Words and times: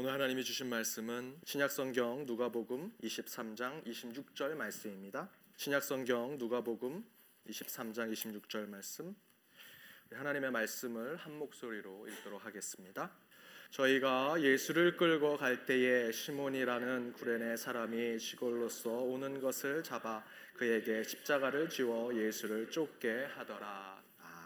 오늘 0.00 0.12
하나님이 0.12 0.44
주신 0.44 0.70
말씀은 0.70 1.40
신약성경 1.44 2.24
누가복음 2.24 2.90
23장 3.02 3.84
26절 3.86 4.54
말씀입니다. 4.54 5.28
신약성경 5.58 6.38
누가복음 6.38 7.04
23장 7.46 8.10
26절 8.10 8.66
말씀 8.66 9.14
하나님의 10.10 10.52
말씀을 10.52 11.16
한 11.16 11.38
목소리로 11.38 12.08
읽도록 12.08 12.46
하겠습니다. 12.46 13.12
저희가 13.72 14.40
예수를 14.40 14.96
끌고 14.96 15.36
갈 15.36 15.66
때에 15.66 16.10
시몬이라는 16.12 17.12
구레네 17.12 17.58
사람이 17.58 18.18
시골로서 18.18 18.90
오는 18.90 19.38
것을 19.38 19.82
잡아 19.82 20.24
그에게 20.54 21.02
십자가를 21.02 21.68
지워 21.68 22.16
예수를 22.16 22.70
쫓게 22.70 23.26
하더라. 23.34 24.02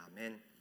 아멘. 0.09 0.54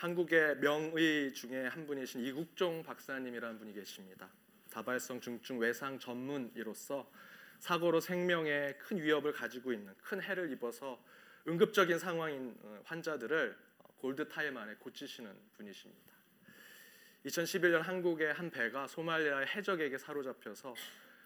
한국의 0.00 0.56
명의 0.60 1.30
중에 1.34 1.66
한 1.66 1.86
분이신 1.86 2.24
이국종 2.24 2.82
박사님이라는 2.82 3.58
분이 3.58 3.74
계십니다. 3.74 4.30
다발성 4.70 5.20
중증 5.20 5.58
외상 5.58 5.98
전문의로서 5.98 7.12
사고로 7.58 8.00
생명에 8.00 8.72
큰 8.78 8.96
위협을 8.96 9.34
가지고 9.34 9.74
있는 9.74 9.94
큰 10.02 10.22
해를 10.22 10.50
입어서 10.52 10.98
응급적인 11.46 11.98
상황인 11.98 12.56
어, 12.62 12.80
환자들을 12.86 13.54
골드 13.98 14.26
타임 14.28 14.56
안에 14.56 14.76
고치시는 14.76 15.36
분이십니다. 15.52 16.14
2011년 17.26 17.82
한국의 17.82 18.32
한 18.32 18.50
배가 18.50 18.86
소말리아의 18.86 19.48
해적에게 19.48 19.98
사로잡혀서 19.98 20.74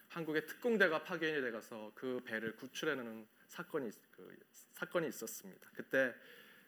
한국의 0.08 0.46
특공대가 0.46 1.00
파견이 1.04 1.40
돼가서 1.42 1.92
그 1.94 2.20
배를 2.24 2.56
구출해내는 2.56 3.24
사건이 3.46 3.88
그 4.10 4.36
사건이 4.72 5.06
있었습니다. 5.06 5.70
그때 5.74 6.12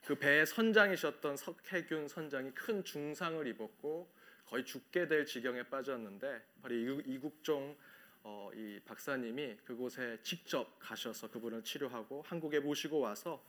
그 0.06 0.14
배의 0.14 0.46
선장이셨던 0.46 1.36
석혜균 1.36 2.06
선장이 2.06 2.52
큰 2.52 2.84
중상을 2.84 3.44
입었고 3.48 4.08
거의 4.44 4.64
죽게 4.64 5.08
될 5.08 5.26
지경에 5.26 5.64
빠졌는데 5.64 6.42
바로 6.62 6.76
이국종 6.76 7.76
어, 8.22 8.50
이 8.54 8.78
박사님이 8.84 9.56
그곳에 9.64 10.18
직접 10.22 10.78
가셔서 10.78 11.28
그분을 11.28 11.64
치료하고 11.64 12.22
한국에 12.22 12.60
모시고 12.60 13.00
와서 13.00 13.44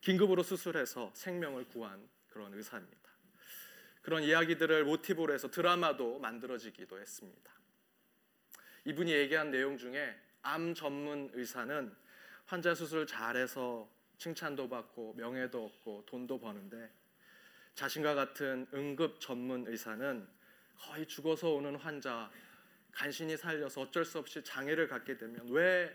긴급으로 0.00 0.42
수술해서 0.42 1.12
생명을 1.14 1.68
구한 1.68 2.08
그런 2.28 2.54
의사입니다. 2.54 3.10
그런 4.02 4.24
이야기들을 4.24 4.84
모티브로 4.84 5.32
해서 5.32 5.48
드라마도 5.48 6.18
만들어지기도 6.18 6.98
했습니다. 6.98 7.52
이분이 8.84 9.12
얘기한 9.12 9.52
내용 9.52 9.78
중에 9.78 10.16
암 10.42 10.74
전문 10.74 11.30
의사는 11.34 11.94
환자 12.46 12.74
수술 12.74 13.06
잘해서 13.06 13.88
칭찬도 14.20 14.68
받고 14.68 15.14
명예도 15.14 15.66
얻고 15.66 16.04
돈도 16.06 16.38
버는데 16.38 16.88
자신과 17.74 18.14
같은 18.14 18.68
응급 18.72 19.20
전문 19.20 19.66
의사는 19.66 20.28
거의 20.78 21.06
죽어서 21.06 21.50
오는 21.50 21.74
환자 21.74 22.30
간신히 22.92 23.36
살려서 23.36 23.80
어쩔 23.82 24.04
수 24.04 24.20
없이 24.20 24.44
장애를 24.44 24.86
갖게 24.86 25.18
되면 25.18 25.48
왜 25.48 25.90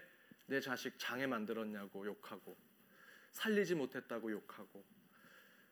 내 0.48 0.60
자식 0.60 0.98
장애 0.98 1.26
만들었냐고 1.26 2.06
욕하고 2.06 2.56
살리지 3.32 3.76
못했다고 3.76 4.32
욕하고 4.32 4.84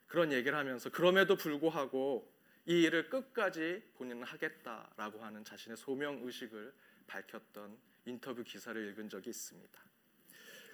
그런 0.07 0.31
얘기를 0.31 0.57
하면서 0.57 0.89
그럼에도 0.89 1.35
불구하고 1.35 2.31
이 2.65 2.81
일을 2.83 3.09
끝까지 3.09 3.83
본인은 3.95 4.23
하겠다라고 4.23 5.23
하는 5.23 5.43
자신의 5.43 5.77
소명 5.77 6.21
의식을 6.23 6.73
밝혔던 7.07 7.77
인터뷰 8.05 8.43
기사를 8.43 8.89
읽은 8.89 9.09
적이 9.09 9.29
있습니다. 9.29 9.81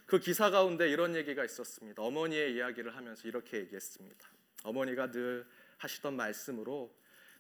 그 0.09 0.19
기사 0.19 0.49
가운데 0.49 0.89
이런 0.89 1.15
얘기가 1.15 1.45
있었습니다. 1.45 2.01
어머니의 2.01 2.55
이야기를 2.55 2.95
하면서 2.95 3.27
이렇게 3.27 3.57
얘기했습니다. 3.59 4.27
어머니가 4.63 5.11
늘 5.11 5.45
하시던 5.77 6.15
말씀으로 6.15 6.91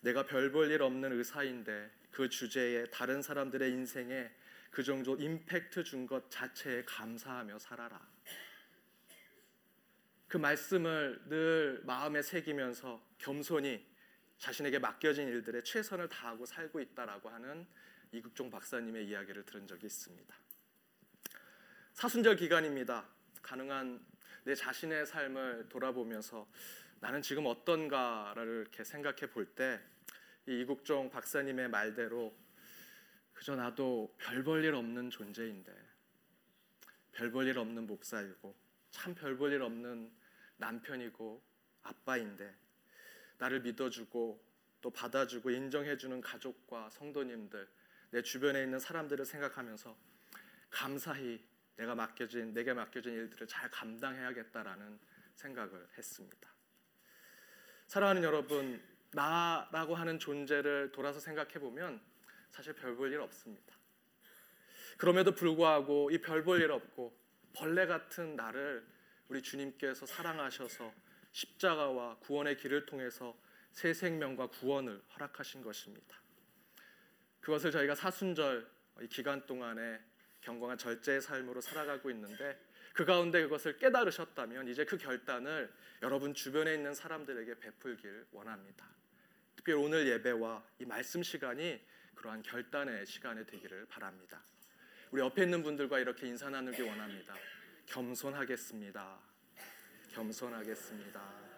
내가 0.01 0.23
별 0.27 0.51
볼 0.51 0.69
일 0.69 0.83
없는 0.83 1.11
의사인데 1.17 1.89
그 2.11 2.29
주제에 2.29 2.85
다른 2.91 3.23
사람들의 3.23 3.71
인생에 3.71 4.29
그 4.69 4.83
정도 4.83 5.15
임팩트 5.15 5.83
준 5.83 6.05
것 6.05 6.29
자체에 6.29 6.83
감사하며 6.85 7.57
살아라. 7.57 7.99
그 10.27 10.37
말씀을 10.37 11.23
늘 11.27 11.81
마음에 11.85 12.21
새기면서 12.21 13.03
겸손히 13.17 13.83
자신에게 14.37 14.77
맡겨진 14.77 15.27
일들에 15.27 15.63
최선을 15.63 16.07
다하고 16.07 16.45
살고 16.45 16.79
있다라고 16.81 17.29
하는 17.29 17.65
이국종 18.11 18.51
박사님의 18.51 19.07
이야기를 19.07 19.43
들은 19.43 19.65
적이 19.65 19.87
있습니다. 19.87 20.35
사순절 21.99 22.37
기간입니다. 22.37 23.05
가능한 23.41 23.99
내 24.45 24.55
자신의 24.55 25.05
삶을 25.05 25.67
돌아보면서 25.67 26.47
나는 27.01 27.21
지금 27.21 27.45
어떤가를 27.45 28.61
이렇게 28.61 28.85
생각해 28.85 29.29
볼 29.29 29.53
때 29.53 29.81
이 30.47 30.61
이국종 30.61 31.09
박사님의 31.09 31.67
말대로 31.67 32.33
그저 33.33 33.57
나도 33.57 34.15
별 34.17 34.45
볼 34.45 34.63
일 34.63 34.75
없는 34.75 35.09
존재인데 35.09 35.75
별 37.11 37.31
볼 37.33 37.45
일 37.49 37.59
없는 37.59 37.85
목사이고 37.85 38.55
참 38.91 39.13
별 39.13 39.37
볼 39.37 39.51
일 39.51 39.61
없는 39.61 40.09
남편이고 40.55 41.43
아빠인데 41.83 42.55
나를 43.39 43.59
믿어주고 43.59 44.41
또 44.79 44.89
받아주고 44.89 45.49
인정해주는 45.49 46.21
가족과 46.21 46.91
성도님들 46.91 47.67
내 48.11 48.21
주변에 48.21 48.63
있는 48.63 48.79
사람들을 48.79 49.25
생각하면서 49.25 49.97
감사히 50.69 51.48
내가 51.79 51.95
맡겨진 51.95 52.53
내게 52.53 52.73
맡겨진 52.73 53.13
일들을 53.13 53.47
잘 53.47 53.71
감당해야겠다라는 53.71 54.99
생각을 55.35 55.87
했습니다. 55.97 56.49
사랑하는 57.87 58.21
여러분, 58.23 58.81
나라고 59.13 59.95
하는 59.95 60.19
존재를 60.19 60.91
돌아서 60.91 61.21
생각해 61.21 61.53
보면 61.53 62.01
사실 62.51 62.73
별 62.73 62.95
볼 62.97 63.13
일 63.13 63.21
없습니다. 63.21 63.73
그럼에도 64.97 65.33
불구하고 65.33 66.11
이 66.11 66.19
별 66.21 66.43
볼 66.43 66.61
일 66.61 66.71
없고 66.71 67.17
벌레 67.53 67.85
같은 67.87 68.35
나를 68.35 68.85
우리 69.29 69.41
주님께서 69.41 70.05
사랑하셔서 70.05 70.93
십자가와 71.31 72.17
구원의 72.19 72.57
길을 72.57 72.85
통해서 72.87 73.39
새 73.71 73.93
생명과 73.93 74.47
구원을 74.47 75.01
허락하신 75.15 75.61
것입니다. 75.61 76.17
그것을 77.39 77.71
저희가 77.71 77.95
사순절 77.95 78.69
이 79.01 79.07
기간 79.07 79.45
동안에 79.45 79.99
경건한 80.41 80.77
절제의 80.77 81.21
삶으로 81.21 81.61
살아가고 81.61 82.09
있는데 82.11 82.59
그 82.93 83.05
가운데 83.05 83.41
그것을 83.43 83.77
깨달으셨다면 83.77 84.67
이제 84.67 84.85
그 84.85 84.97
결단을 84.97 85.71
여러분 86.01 86.33
주변에 86.33 86.73
있는 86.73 86.93
사람들에게 86.93 87.59
베풀길 87.59 88.27
원합니다. 88.31 88.85
특별히 89.55 89.83
오늘 89.83 90.07
예배와 90.07 90.63
이 90.79 90.85
말씀 90.85 91.21
시간이 91.21 91.79
그러한 92.15 92.41
결단의 92.41 93.05
시간이 93.05 93.45
되기를 93.45 93.85
바랍니다. 93.87 94.41
우리 95.11 95.21
옆에 95.21 95.43
있는 95.43 95.63
분들과 95.63 95.99
이렇게 95.99 96.27
인사 96.27 96.49
나누기 96.49 96.81
원합니다. 96.81 97.35
겸손하겠습니다. 97.85 99.19
겸손하겠습니다. 100.13 101.49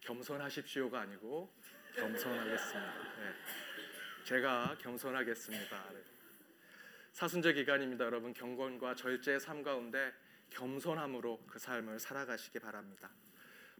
겸손하십시오가 0.00 1.00
아니고 1.00 1.52
겸손하겠습니다. 1.94 2.92
네. 3.20 3.34
제가 4.24 4.76
겸손하겠습니다. 4.80 5.84
네. 5.92 6.02
사순절 7.12 7.54
기간입니다, 7.54 8.04
여러분. 8.06 8.34
경건과 8.34 8.96
절제의 8.96 9.38
삶 9.38 9.62
가운데 9.62 10.12
겸손함으로 10.50 11.44
그 11.46 11.58
삶을 11.58 12.00
살아가시기 12.00 12.58
바랍니다. 12.58 13.10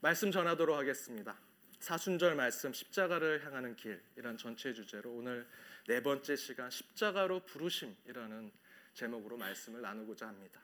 말씀 0.01 0.31
전하도록 0.31 0.77
하겠습니다. 0.77 1.37
사순절 1.81 2.37
말씀 2.37 2.73
십자가를 2.73 3.45
향하는 3.45 3.75
길이란 3.75 4.37
전체 4.37 4.73
주제로 4.73 5.13
오늘 5.13 5.47
네 5.87 6.03
번째 6.03 6.37
시간 6.37 6.71
십자가로 6.71 7.41
부르심이라는 7.41 8.53
제목으로 8.95 9.37
말씀을 9.37 9.83
나누고자 9.83 10.29
합니다. 10.29 10.61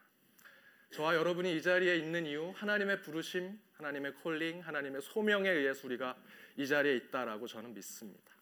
저와 0.93 1.15
여러분이 1.15 1.57
이 1.57 1.63
자리에 1.63 1.97
있는 1.97 2.27
이유 2.27 2.53
하나님의 2.57 3.03
부르심, 3.03 3.61
하나님의 3.75 4.15
콜링, 4.15 4.61
하나님의 4.61 5.03
소명에 5.03 5.49
의해서 5.49 5.87
우리가 5.87 6.17
이 6.61 6.67
자리에 6.67 6.95
있다라고 6.97 7.47
저는 7.47 7.73
믿습니다. 7.73 8.35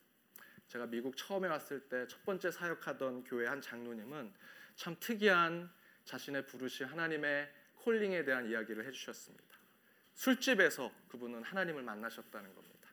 제가 0.66 0.86
미국 0.86 1.16
처음에 1.16 1.46
왔을 1.46 1.78
때 1.88 2.04
첫 2.08 2.24
번째 2.24 2.50
사역하던 2.50 3.22
교회 3.22 3.46
한 3.46 3.60
장로님은 3.60 4.34
참 4.74 4.96
특이한 4.98 5.70
자신의 6.04 6.46
부르심 6.46 6.86
하나님의 6.86 7.48
calling에 7.76 8.24
대한 8.24 8.50
이야기를 8.50 8.84
해주셨습니다. 8.86 9.44
술집에서 10.14 10.92
그분은 11.08 11.44
하나님을 11.44 11.84
만나셨다는 11.84 12.52
겁니다. 12.56 12.88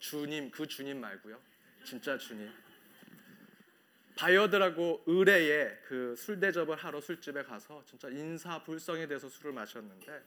주님 0.00 0.50
그 0.50 0.66
주님 0.66 1.00
말고요, 1.00 1.40
진짜 1.84 2.18
주님. 2.18 2.50
바이어들하고 4.16 5.04
의례 5.06 5.76
그 5.86 6.16
술 6.16 6.40
대접을 6.40 6.74
하러 6.76 7.00
술집에 7.00 7.44
가서 7.44 7.84
진짜 7.86 8.08
인사불성이 8.08 9.06
돼서 9.06 9.28
술을 9.28 9.52
마셨는데 9.52 10.24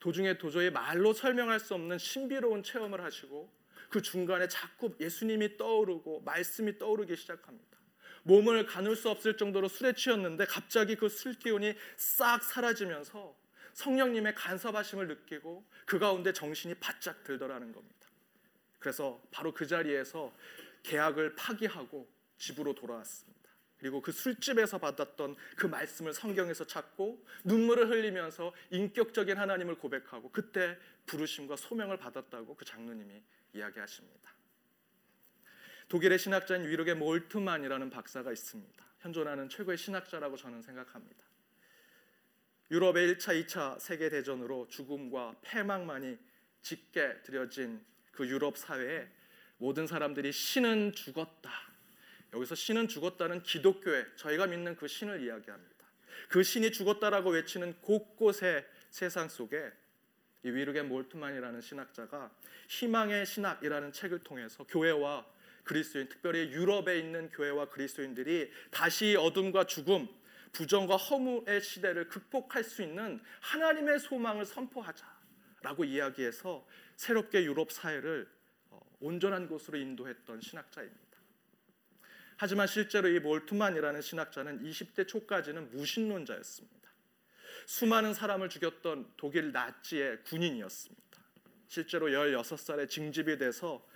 도중에 0.00 0.38
도저히 0.38 0.70
말로 0.70 1.12
설명할 1.12 1.60
수 1.60 1.74
없는 1.74 1.98
신비로운 1.98 2.62
체험을 2.62 3.02
하시고 3.02 3.50
그 3.88 4.02
중간에 4.02 4.48
자꾸 4.48 4.94
예수님이 4.98 5.56
떠오르고 5.56 6.22
말씀이 6.22 6.78
떠오르기 6.78 7.16
시작합니다. 7.16 7.78
몸을 8.22 8.66
가눌 8.66 8.96
수 8.96 9.08
없을 9.08 9.36
정도로 9.36 9.68
술에 9.68 9.92
취했는데 9.92 10.44
갑자기 10.46 10.94
그 10.96 11.08
술 11.08 11.34
기운이 11.34 11.74
싹 11.96 12.42
사라지면서 12.42 13.34
성령님의 13.74 14.34
간섭하심을 14.34 15.08
느끼고 15.08 15.64
그 15.86 15.98
가운데 15.98 16.32
정신이 16.32 16.74
바짝 16.74 17.22
들더라는 17.24 17.72
겁니다. 17.72 18.08
그래서 18.78 19.22
바로 19.30 19.52
그 19.52 19.66
자리에서 19.66 20.34
계약을 20.82 21.34
파기하고 21.34 22.08
집으로 22.38 22.74
돌아왔습니다. 22.74 23.39
그리고 23.80 24.00
그 24.02 24.12
술집에서 24.12 24.78
받았던 24.78 25.36
그 25.56 25.66
말씀을 25.66 26.12
성경에서 26.12 26.66
찾고 26.66 27.24
눈물을 27.44 27.88
흘리면서 27.88 28.52
인격적인 28.70 29.38
하나님을 29.38 29.76
고백하고 29.76 30.30
그때 30.30 30.78
부르심과 31.06 31.56
소명을 31.56 31.96
받았다고 31.96 32.54
그 32.56 32.64
장로님이 32.64 33.22
이야기하십니다. 33.54 34.30
독일의 35.88 36.18
신학자인 36.18 36.68
위르게 36.68 36.94
몰트만이라는 36.94 37.90
박사가 37.90 38.30
있습니다. 38.30 38.84
현존하는 39.00 39.48
최고의 39.48 39.78
신학자라고 39.78 40.36
저는 40.36 40.62
생각합니다. 40.62 41.24
유럽의 42.70 43.14
1차, 43.14 43.44
2차 43.44 43.80
세계 43.80 44.10
대전으로 44.10 44.68
죽음과 44.68 45.36
패망만이 45.42 46.18
짙게 46.62 47.22
들여진 47.22 47.84
그 48.12 48.28
유럽 48.28 48.56
사회에 48.56 49.08
모든 49.56 49.86
사람들이 49.86 50.30
신은 50.30 50.92
죽었다. 50.92 51.69
여기서 52.32 52.54
신은 52.54 52.88
죽었다는 52.88 53.42
기독교에 53.42 54.06
저희가 54.16 54.46
믿는 54.46 54.76
그 54.76 54.86
신을 54.86 55.22
이야기합니다. 55.22 55.86
그 56.28 56.42
신이 56.42 56.72
죽었다라고 56.72 57.30
외치는 57.30 57.80
곳곳의 57.80 58.66
세상 58.90 59.28
속에 59.28 59.72
이 60.42 60.50
위르겐 60.50 60.88
몰트만이라는 60.88 61.60
신학자가 61.60 62.30
희망의 62.68 63.26
신학이라는 63.26 63.92
책을 63.92 64.20
통해서 64.20 64.64
교회와 64.64 65.26
그리스도인 65.64 66.08
특별히 66.08 66.50
유럽에 66.50 66.98
있는 66.98 67.28
교회와 67.30 67.68
그리스도인들이 67.68 68.50
다시 68.70 69.16
어둠과 69.16 69.66
죽음, 69.66 70.08
부정과 70.52 70.96
허무의 70.96 71.60
시대를 71.60 72.08
극복할 72.08 72.64
수 72.64 72.82
있는 72.82 73.20
하나님의 73.40 73.98
소망을 74.00 74.46
선포하자라고 74.46 75.84
이야기해서 75.84 76.66
새롭게 76.96 77.44
유럽 77.44 77.70
사회를 77.70 78.28
어, 78.70 78.80
온전한 79.00 79.48
곳으로 79.48 79.78
인도했던 79.78 80.40
신학자입니다. 80.40 81.09
하지만 82.40 82.66
실제로 82.66 83.06
이 83.06 83.20
몰트만이라는 83.20 84.00
신학자는 84.00 84.62
20대 84.62 85.06
초까지는 85.06 85.72
무신론자였습니다. 85.72 86.90
수많은 87.66 88.14
사람을 88.14 88.48
죽였던 88.48 89.12
독일 89.18 89.52
나치의 89.52 90.24
군인이었습니다. 90.24 91.18
실제로 91.68 92.08
16살에 92.08 92.88
징집이 92.88 93.36
돼서 93.36 93.86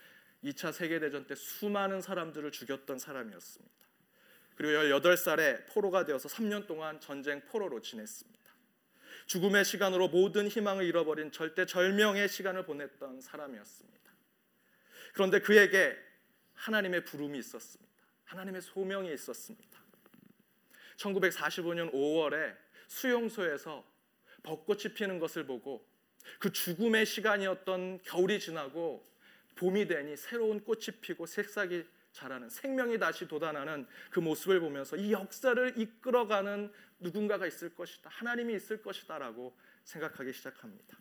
2차 0.44 0.74
세계대전 0.74 1.26
때 1.26 1.34
수많은 1.34 2.02
사람들을 2.02 2.52
죽였던 2.52 2.98
사람이었습니다. 2.98 3.74
그리고 4.56 4.72
18살에 4.74 5.64
포로가 5.72 6.04
되어서 6.04 6.28
3년 6.28 6.66
동안 6.66 7.00
전쟁 7.00 7.40
포로로 7.46 7.80
지냈습니다. 7.80 8.44
죽음의 9.24 9.64
시간으로 9.64 10.08
모든 10.08 10.48
희망을 10.48 10.84
잃어버린 10.84 11.32
절대 11.32 11.64
절명의 11.64 12.28
시간을 12.28 12.66
보냈던 12.66 13.22
사람이었습니다. 13.22 14.12
그런데 15.14 15.40
그에게 15.40 15.96
하나님의 16.52 17.06
부름이 17.06 17.38
있었습니다. 17.38 17.93
하나님의 18.24 18.62
소명이 18.62 19.12
있었습니다. 19.14 19.80
1945년 20.96 21.92
5월에 21.92 22.56
수용소에서 22.86 23.84
벚꽃이 24.42 24.94
피는 24.94 25.18
것을 25.18 25.46
보고 25.46 25.86
그 26.38 26.52
죽음의 26.52 27.06
시간이었던 27.06 28.02
겨울이 28.02 28.40
지나고 28.40 29.06
봄이 29.56 29.86
되니 29.86 30.16
새로운 30.16 30.60
꽃이 30.64 30.86
피고 31.00 31.26
새싹이 31.26 31.84
자라는 32.12 32.48
생명이 32.48 32.98
다시 32.98 33.26
돋아나는 33.26 33.86
그 34.10 34.20
모습을 34.20 34.60
보면서 34.60 34.96
이 34.96 35.12
역사를 35.12 35.74
이끌어가는 35.76 36.72
누군가가 37.00 37.46
있을 37.46 37.74
것이다. 37.74 38.08
하나님이 38.12 38.54
있을 38.54 38.82
것이다라고 38.82 39.56
생각하기 39.82 40.32
시작합니다. 40.32 40.98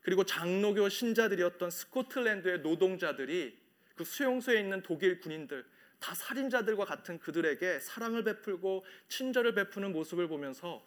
그리고 0.00 0.24
장로교 0.24 0.88
신자들이었던 0.88 1.70
스코틀랜드의 1.70 2.60
노동자들이 2.60 3.58
그 3.96 4.04
수용소에 4.04 4.60
있는 4.60 4.82
독일 4.82 5.20
군인들 5.20 5.66
다 6.00 6.14
살인자들과 6.14 6.86
같은 6.86 7.18
그들에게 7.18 7.78
사랑을 7.78 8.24
베풀고 8.24 8.84
친절을 9.08 9.54
베푸는 9.54 9.92
모습을 9.92 10.26
보면서 10.28 10.84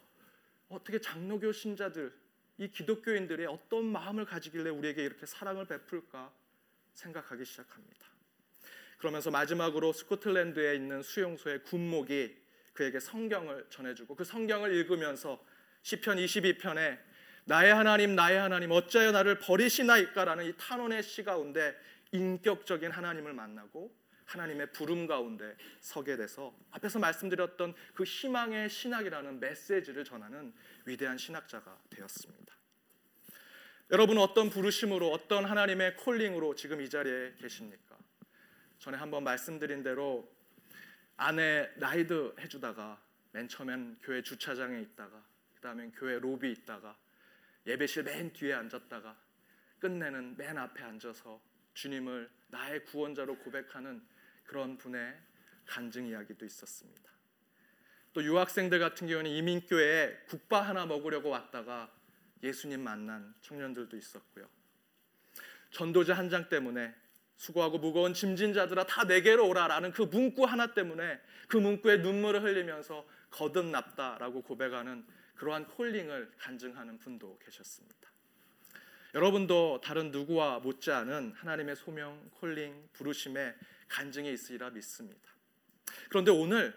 어떻게 0.68 1.00
장로교 1.00 1.52
신자들 1.52 2.12
이 2.58 2.68
기독교인들이 2.68 3.46
어떤 3.46 3.84
마음을 3.84 4.24
가지길래 4.24 4.70
우리에게 4.70 5.04
이렇게 5.04 5.26
사랑을 5.26 5.66
베풀까 5.66 6.32
생각하기 6.94 7.44
시작합니다. 7.44 8.06
그러면서 8.98 9.30
마지막으로 9.30 9.92
스코틀랜드에 9.92 10.74
있는 10.76 11.02
수용소의 11.02 11.62
군목이 11.64 12.36
그에게 12.72 13.00
성경을 13.00 13.66
전해주고 13.70 14.16
그 14.16 14.24
성경을 14.24 14.74
읽으면서 14.74 15.44
시편 15.82 16.18
22편에 16.18 16.98
나의 17.44 17.74
하나님 17.74 18.14
나의 18.14 18.38
하나님 18.38 18.70
어찌하여 18.70 19.12
나를 19.12 19.38
버리시나이까라는 19.38 20.46
이 20.46 20.54
탄원의 20.56 21.02
시 21.02 21.22
가운데 21.22 21.76
인격적인 22.12 22.90
하나님을 22.90 23.32
만나고 23.32 23.94
하나님의 24.24 24.72
부름 24.72 25.06
가운데 25.06 25.56
서게 25.80 26.16
돼서 26.16 26.54
앞에서 26.70 26.98
말씀드렸던 26.98 27.74
그 27.94 28.04
희망의 28.04 28.68
신학이라는 28.68 29.40
메시지를 29.40 30.04
전하는 30.04 30.52
위대한 30.86 31.18
신학자가 31.18 31.78
되었습니다. 31.90 32.54
여러분 33.90 34.18
어떤 34.18 34.48
부르심으로 34.48 35.10
어떤 35.12 35.44
하나님의 35.44 35.96
콜링으로 35.96 36.54
지금 36.54 36.80
이 36.80 36.88
자리에 36.88 37.34
계십니까? 37.38 37.96
전에 38.78 38.96
한번 38.96 39.24
말씀드린 39.24 39.82
대로 39.82 40.30
아내 41.16 41.70
라이드 41.76 42.34
해주다가 42.40 43.00
맨 43.32 43.46
처음엔 43.46 43.98
교회 44.02 44.22
주차장에 44.22 44.80
있다가 44.80 45.22
그다음엔 45.56 45.92
교회 45.92 46.18
로비 46.18 46.50
있다가 46.50 46.96
예배실 47.66 48.04
맨 48.04 48.32
뒤에 48.32 48.54
앉았다가 48.54 49.16
끝내는 49.78 50.36
맨 50.36 50.56
앞에 50.58 50.82
앉아서 50.82 51.40
주님을 51.74 52.30
나의 52.48 52.84
구원자로 52.84 53.38
고백하는 53.38 54.02
그런 54.44 54.76
분의 54.78 55.16
간증 55.66 56.06
이야기도 56.06 56.44
있었습니다. 56.44 57.10
또 58.12 58.22
유학생들 58.22 58.78
같은 58.78 59.08
경우는 59.08 59.30
이민교회에 59.30 60.20
국밥 60.28 60.68
하나 60.68 60.86
먹으려고 60.86 61.30
왔다가 61.30 61.92
예수님 62.42 62.80
만난 62.80 63.34
청년들도 63.40 63.96
있었고요. 63.96 64.48
전도지 65.70 66.12
한장 66.12 66.48
때문에 66.48 66.94
수고하고 67.36 67.78
무거운 67.78 68.14
짐진 68.14 68.54
자들아 68.54 68.86
다 68.86 69.04
내게로 69.04 69.48
오라라는 69.48 69.90
그 69.90 70.02
문구 70.02 70.44
하나 70.44 70.72
때문에 70.72 71.20
그 71.48 71.56
문구에 71.56 71.96
눈물을 71.98 72.42
흘리면서 72.44 73.06
거듭났다라고 73.30 74.42
고백하는 74.42 75.04
그러한 75.34 75.66
콜링을 75.66 76.32
간증하는 76.38 76.98
분도 77.00 77.36
계셨습니다. 77.38 78.10
여러분도 79.14 79.80
다른 79.82 80.10
누구와 80.10 80.60
못지않은 80.60 81.32
하나님의 81.36 81.76
소명, 81.76 82.30
콜링, 82.34 82.88
부르심에 82.92 83.54
간증이 83.94 84.32
있으리라 84.32 84.70
믿습니다. 84.70 85.30
그런데 86.08 86.32
오늘 86.32 86.74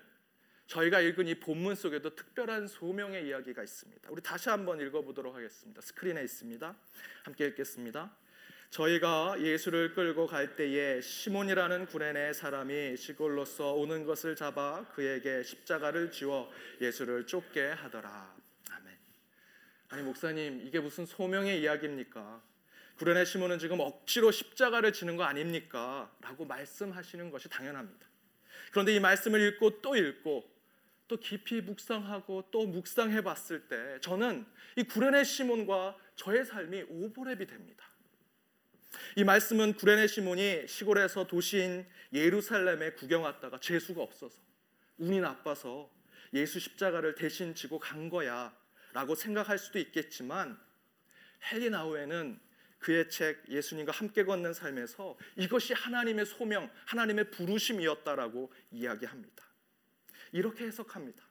저희가 0.67 0.99
읽은 0.99 1.27
이 1.27 1.39
본문 1.39 1.73
속에도 1.73 2.13
특별한 2.13 2.67
소명의 2.67 3.27
이야기가 3.27 3.63
있습니다. 3.63 4.09
우리 4.11 4.21
다시 4.21 4.49
한번 4.49 4.79
읽어보도록 4.79 5.35
하겠습니다. 5.35 5.81
스크린에 5.81 6.23
있습니다. 6.23 6.77
함께 7.23 7.47
읽겠습니다. 7.47 8.15
저희가 8.69 9.41
예수를 9.41 9.95
끌고 9.95 10.27
갈 10.27 10.55
때에 10.55 11.01
시몬이라는 11.01 11.87
구레네 11.87 12.33
사람이 12.33 12.97
시골로서 12.97 13.73
오는 13.73 14.03
것을 14.03 14.35
잡아 14.35 14.85
그에게 14.89 15.41
십자가를 15.41 16.11
지워 16.11 16.51
예수를 16.81 17.25
쫓게 17.25 17.65
하더라. 17.69 18.35
아멘. 18.69 18.97
아니 19.89 20.03
목사님 20.03 20.67
이게 20.67 20.79
무슨 20.79 21.07
소명의 21.07 21.61
이야기입니까? 21.61 22.43
구레네 22.97 23.25
시몬은 23.25 23.59
지금 23.59 23.79
억지로 23.79 24.31
십자가를 24.31 24.91
지는 24.91 25.17
거 25.17 25.23
아닙니까? 25.23 26.11
라고 26.19 26.45
말씀하시는 26.45 27.29
것이 27.29 27.47
당연합니다. 27.47 28.07
그런데 28.71 28.95
이 28.95 28.99
말씀을 28.99 29.39
읽고 29.47 29.81
또 29.81 29.95
읽고 29.95 30.49
또 31.07 31.17
깊이 31.17 31.61
묵상하고 31.61 32.49
또 32.51 32.65
묵상해 32.65 33.21
봤을 33.21 33.67
때 33.67 33.99
저는 34.01 34.45
이 34.75 34.83
구레네 34.83 35.23
시몬과 35.23 35.95
저의 36.15 36.43
삶이 36.43 36.85
오버랩이 36.85 37.47
됩니다. 37.47 37.85
이 39.15 39.23
말씀은 39.23 39.73
구레네 39.73 40.07
시몬이 40.07 40.67
시골에서 40.67 41.27
도시인 41.27 41.85
예루살렘에 42.13 42.93
구경 42.93 43.23
왔다가 43.23 43.59
재수가 43.59 44.01
없어서 44.01 44.39
운이 44.97 45.21
나빠서 45.21 45.91
예수 46.33 46.59
십자가를 46.59 47.13
대신 47.13 47.53
지고 47.53 47.77
간 47.77 48.09
거야 48.09 48.55
라고 48.93 49.13
생각할 49.13 49.59
수도 49.59 49.77
있겠지만 49.77 50.59
헬리나우에는 51.51 52.46
그의 52.79 53.09
책 53.09 53.43
예수님과 53.49 53.91
함께 53.91 54.23
걷는 54.23 54.53
삶에서 54.53 55.17
이것이 55.35 55.73
하나님의 55.73 56.25
소명, 56.25 56.69
하나님의 56.85 57.31
부르심이었다라고 57.31 58.51
이야기합니다. 58.71 59.43
이렇게 60.31 60.65
해석합니다. 60.65 61.23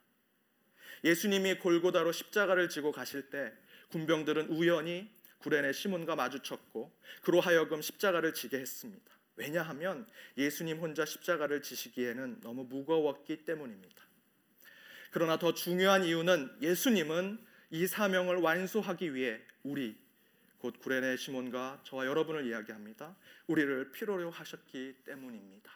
예수님이 1.05 1.59
골고다로 1.59 2.13
십자가를 2.13 2.69
지고 2.69 2.93
가실 2.93 3.31
때 3.31 3.53
군병들은 3.91 4.49
우연히 4.49 5.11
구레네 5.39 5.73
시몬과 5.73 6.17
마주쳤고 6.17 6.93
그로 7.23 7.41
하여금 7.41 7.83
십자가를 7.83 8.35
지게 8.35 8.59
했습니다. 8.59 9.17
왜냐하면 9.37 10.07
예수님 10.37 10.79
혼자 10.79 11.05
십자가를 11.05 11.63
지시기에는 11.63 12.41
너무 12.41 12.65
무거웠기 12.65 13.45
때문입니다. 13.45 14.03
그러나 15.11 15.39
더 15.39 15.55
중요한 15.55 16.05
이유는 16.05 16.57
예수님은 16.63 17.39
이 17.71 17.87
사명을 17.87 18.37
완수하기 18.37 19.15
위해 19.15 19.41
우리 19.63 19.97
곧 20.67 20.81
구레네 20.81 21.17
시몬과 21.17 21.83
저와 21.85 22.07
여러분을 22.07 22.45
이야기합니다. 22.49 23.15
우리를 23.47 23.93
필요로 23.93 24.33
하셨기 24.33 24.97
때문입니다. 25.05 25.71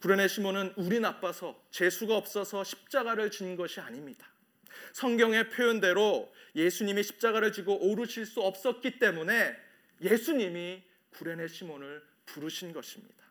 구레네 0.00 0.28
시몬은 0.28 0.74
우리 0.76 1.00
나빠서 1.00 1.64
재수가 1.70 2.14
없어서 2.14 2.62
십자가를 2.62 3.30
진 3.30 3.56
것이 3.56 3.80
아닙니다. 3.80 4.30
성경의 4.92 5.48
표현대로 5.48 6.30
예수님이 6.54 7.02
십자가를 7.02 7.52
지고 7.52 7.78
오르실 7.80 8.26
수 8.26 8.42
없었기 8.42 8.98
때문에 8.98 9.56
예수님이 10.02 10.82
구레네 11.12 11.48
시몬을 11.48 12.02
부르신 12.26 12.74
것입니다. 12.74 13.24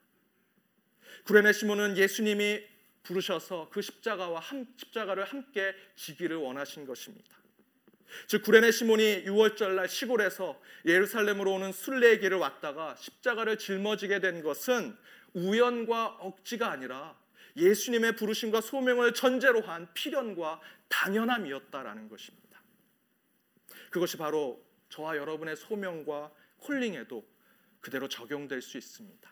구레네 1.25 1.53
시몬은 1.53 1.96
예수님이 1.96 2.65
부르셔서 3.03 3.70
그 3.72 3.84
십자가와 3.84 4.39
한, 4.39 4.65
십자가를 4.77 5.25
함께 5.25 5.75
지기를 5.96 6.38
원하신 6.38 6.88
것입니다. 6.88 7.41
즉 8.27 8.44
구레네 8.44 8.72
시몬이 8.72 9.24
6월절 9.25 9.75
날 9.75 9.88
시골에서 9.89 10.62
예루살렘으로 10.86 11.53
오는 11.53 11.72
순례의 11.72 12.20
길을 12.20 12.38
왔다가 12.38 12.96
십자가를 12.96 13.58
짊어지게 13.58 14.20
된 14.20 14.41
것은 14.41 14.96
우연과 15.34 16.18
억지가 16.20 16.70
아니라 16.70 17.20
예수님의 17.56 18.15
부르심과 18.15 18.62
소명을 18.62 19.13
전제로 19.13 19.62
한 19.62 19.91
필연과 19.94 20.62
당연함이었다라는 20.88 22.10
것입니다. 22.10 22.62
그것이 23.89 24.18
바로 24.18 24.65
저와 24.89 25.18
여러분의 25.18 25.56
소명과 25.56 26.32
콜링에도 26.58 27.25
그대로 27.82 28.08
적용될 28.08 28.62
수 28.62 28.77
있습니다. 28.77 29.30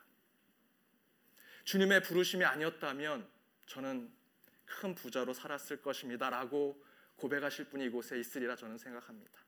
주님의 1.64 2.04
부르심이 2.04 2.44
아니었다면 2.44 3.28
저는 3.68 4.12
큰 4.66 4.96
부자로 4.96 5.34
살았을 5.34 5.82
것입니다라고 5.82 6.84
고백하실 7.20 7.66
분이 7.66 7.86
이곳에 7.86 8.20
있으리라 8.20 8.56
저는 8.56 8.78
생각합니다. 8.78 9.40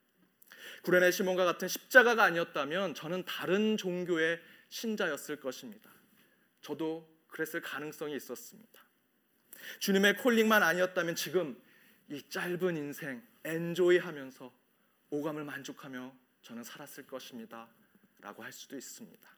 구레네 0.84 1.12
시몬과 1.12 1.46
같은 1.46 1.68
십자가가 1.68 2.24
아니었다면 2.24 2.94
저는 2.94 3.26
다른 3.26 3.78
종교의 3.78 4.42
신자였을 4.70 5.40
것입니다. 5.40 5.92
저도 6.62 7.10
그랬을 7.28 7.62
가능성이 7.62 8.16
있었습니다. 8.16 8.82
주님의 9.80 10.18
콜링만 10.18 10.64
아니었다면 10.64 11.16
지금 11.16 11.62
이 12.10 12.22
짧은 12.30 12.78
인생 12.78 13.26
엔조이 13.44 13.98
하면서 13.98 14.54
오감을 15.10 15.44
만족하며 15.44 16.14
저는 16.42 16.64
살았을 16.64 17.08
것입니다. 17.08 17.70
라고 18.20 18.44
할 18.44 18.52
수도 18.52 18.78
있습니다. 18.78 19.30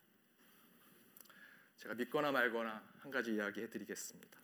제가 1.78 1.96
믿거나 1.96 2.32
말거나 2.32 2.84
한 3.00 3.12
가지 3.12 3.34
이야기 3.34 3.62
해드리겠습니다. 3.62 4.40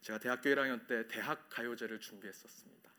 제가 0.00 0.18
대학교 0.18 0.50
1학년 0.50 0.86
때 0.86 1.06
대학 1.08 1.48
가요제를 1.48 2.00
준비했었습니다. 2.00 2.93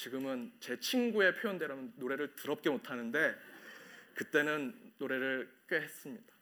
지금은 0.00 0.50
제 0.60 0.80
친구의 0.80 1.36
표현대로는 1.36 1.92
노래를 1.96 2.34
더럽게 2.34 2.70
못하는데 2.70 3.36
그때는 4.14 4.94
노래를 4.96 5.52
꽤 5.68 5.76
했습니다. 5.76 6.34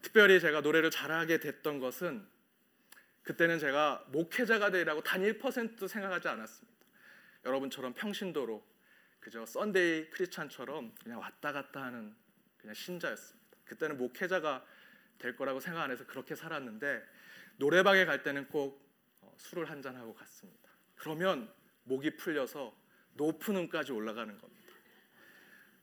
특별히 0.00 0.38
제가 0.38 0.60
노래를 0.60 0.92
잘하게 0.92 1.40
됐던 1.40 1.80
것은 1.80 2.24
그때는 3.24 3.58
제가 3.58 4.04
목회자가 4.06 4.70
되리라고 4.70 5.02
단 5.02 5.20
1% 5.20 5.88
생각하지 5.88 6.28
않았습니다. 6.28 6.78
여러분처럼 7.44 7.92
평신도로 7.94 8.64
그저 9.18 9.44
썬데이 9.44 10.10
크리스찬처럼 10.10 10.94
그냥 11.02 11.18
왔다 11.18 11.50
갔다 11.50 11.82
하는 11.82 12.14
그냥 12.56 12.72
신자였습니다. 12.72 13.58
그때는 13.64 13.98
목회자가 13.98 14.64
될 15.18 15.34
거라고 15.34 15.58
생각 15.58 15.82
안 15.82 15.90
해서 15.90 16.06
그렇게 16.06 16.36
살았는데 16.36 17.04
노래방에 17.56 18.04
갈 18.04 18.22
때는 18.22 18.46
꼭 18.46 18.80
어, 19.22 19.34
술을 19.38 19.68
한 19.68 19.82
잔 19.82 19.96
하고 19.96 20.14
갔습니다. 20.14 20.70
그러면 20.94 21.52
목이 21.84 22.16
풀려서 22.16 22.76
높은 23.14 23.56
음까지 23.56 23.92
올라가는 23.92 24.36
겁니다. 24.38 24.72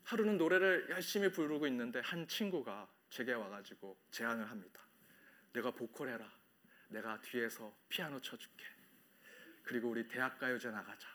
하루는 0.04 0.38
노래를 0.38 0.88
열심히 0.90 1.30
부르고 1.30 1.68
있는데 1.68 2.00
한 2.00 2.28
친구가 2.28 2.88
제게 3.10 3.34
와가지고 3.34 3.98
제안을 4.12 4.50
합니다. 4.50 4.82
내가 5.54 5.72
보컬 5.72 6.10
해라. 6.10 6.32
내가 6.90 7.20
뒤에서 7.22 7.76
피아노 7.90 8.22
쳐줄게. 8.22 8.64
그리고 9.64 9.90
우리 9.90 10.08
대학가요제 10.08 10.70
나가자. 10.72 11.08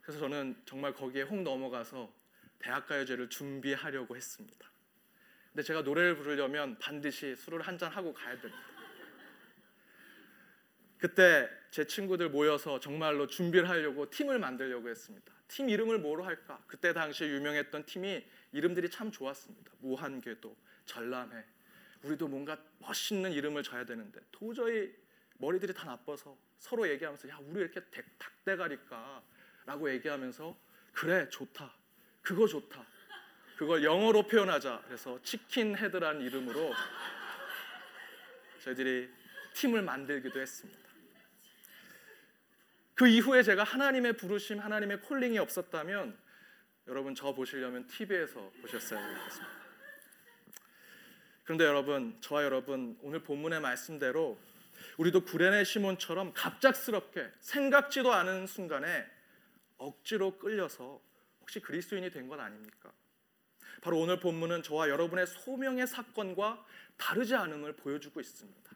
그래서 0.00 0.20
저는 0.20 0.62
정말 0.64 0.94
거기에 0.94 1.22
혹 1.22 1.42
넘어가서 1.42 2.10
대학가요제를 2.58 3.28
준비하려고 3.28 4.16
했습니다. 4.16 4.70
근데 5.52 5.62
제가 5.62 5.82
노래를 5.82 6.16
부르려면 6.16 6.78
반드시 6.78 7.34
술을 7.36 7.60
한 7.62 7.76
잔 7.76 7.90
하고 7.92 8.14
가야 8.14 8.40
됩니다. 8.40 8.75
그때 10.98 11.48
제 11.70 11.86
친구들 11.86 12.30
모여서 12.30 12.80
정말로 12.80 13.26
준비를 13.26 13.68
하려고 13.68 14.08
팀을 14.08 14.38
만들려고 14.38 14.88
했습니다. 14.88 15.32
팀 15.48 15.68
이름을 15.68 15.98
뭐로 15.98 16.24
할까? 16.24 16.62
그때 16.66 16.92
당시에 16.92 17.28
유명했던 17.28 17.84
팀이 17.84 18.24
이름들이 18.52 18.90
참 18.90 19.10
좋았습니다. 19.10 19.72
무한궤도, 19.80 20.56
전람회. 20.86 21.44
우리도 22.02 22.28
뭔가 22.28 22.58
멋있는 22.78 23.32
이름을 23.32 23.62
져야 23.62 23.84
되는데 23.84 24.20
도저히 24.32 24.94
머리들이 25.38 25.74
다 25.74 25.84
나빠서 25.84 26.36
서로 26.58 26.88
얘기하면서 26.88 27.28
야 27.28 27.38
우리 27.42 27.60
이렇게 27.60 27.80
닭대가리까 28.18 29.22
라고 29.66 29.90
얘기하면서 29.90 30.56
그래 30.92 31.28
좋다 31.28 31.72
그거 32.22 32.46
좋다 32.46 32.84
그걸 33.56 33.84
영어로 33.84 34.22
표현하자 34.26 34.82
그래서 34.86 35.20
치킨 35.22 35.76
헤드라는 35.76 36.22
이름으로 36.22 36.72
저희들이 38.62 39.10
팀을 39.54 39.82
만들기도 39.82 40.40
했습니다 40.40 40.85
그 42.96 43.06
이후에 43.06 43.42
제가 43.42 43.62
하나님의 43.62 44.14
부르심 44.16 44.58
하나님의 44.58 45.02
콜링이 45.02 45.38
없었다면 45.38 46.16
여러분 46.88 47.14
저 47.14 47.34
보시려면 47.34 47.86
TV에서 47.86 48.50
보셨어야 48.62 49.06
되겠습니다 49.06 49.56
그런데 51.44 51.64
여러분 51.64 52.16
저와 52.22 52.42
여러분 52.44 52.98
오늘 53.02 53.22
본문의 53.22 53.60
말씀대로 53.60 54.38
우리도 54.96 55.24
구레네 55.24 55.64
시몬처럼 55.64 56.32
갑작스럽게 56.32 57.30
생각지도 57.40 58.12
않은 58.14 58.46
순간에 58.46 59.06
억지로 59.76 60.38
끌려서 60.38 61.00
혹시 61.40 61.60
그리스도인이 61.60 62.10
된 62.10 62.28
건 62.28 62.40
아닙니까? 62.40 62.90
바로 63.82 64.00
오늘 64.00 64.18
본문은 64.18 64.62
저와 64.62 64.88
여러분의 64.88 65.26
소명의 65.26 65.86
사건과 65.86 66.64
다르지 66.96 67.34
않음을 67.34 67.76
보여주고 67.76 68.20
있습니다. 68.20 68.70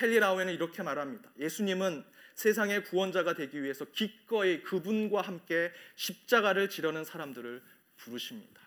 헨리 0.00 0.18
라우에는 0.18 0.52
이렇게 0.52 0.82
말합니다. 0.82 1.30
예수님은 1.38 2.04
세상의 2.34 2.84
구원자가 2.84 3.34
되기 3.34 3.62
위해서 3.62 3.86
기꺼이 3.86 4.62
그분과 4.62 5.22
함께 5.22 5.72
십자가를 5.94 6.68
지려는 6.68 7.04
사람들을 7.04 7.62
부르십니다. 7.96 8.60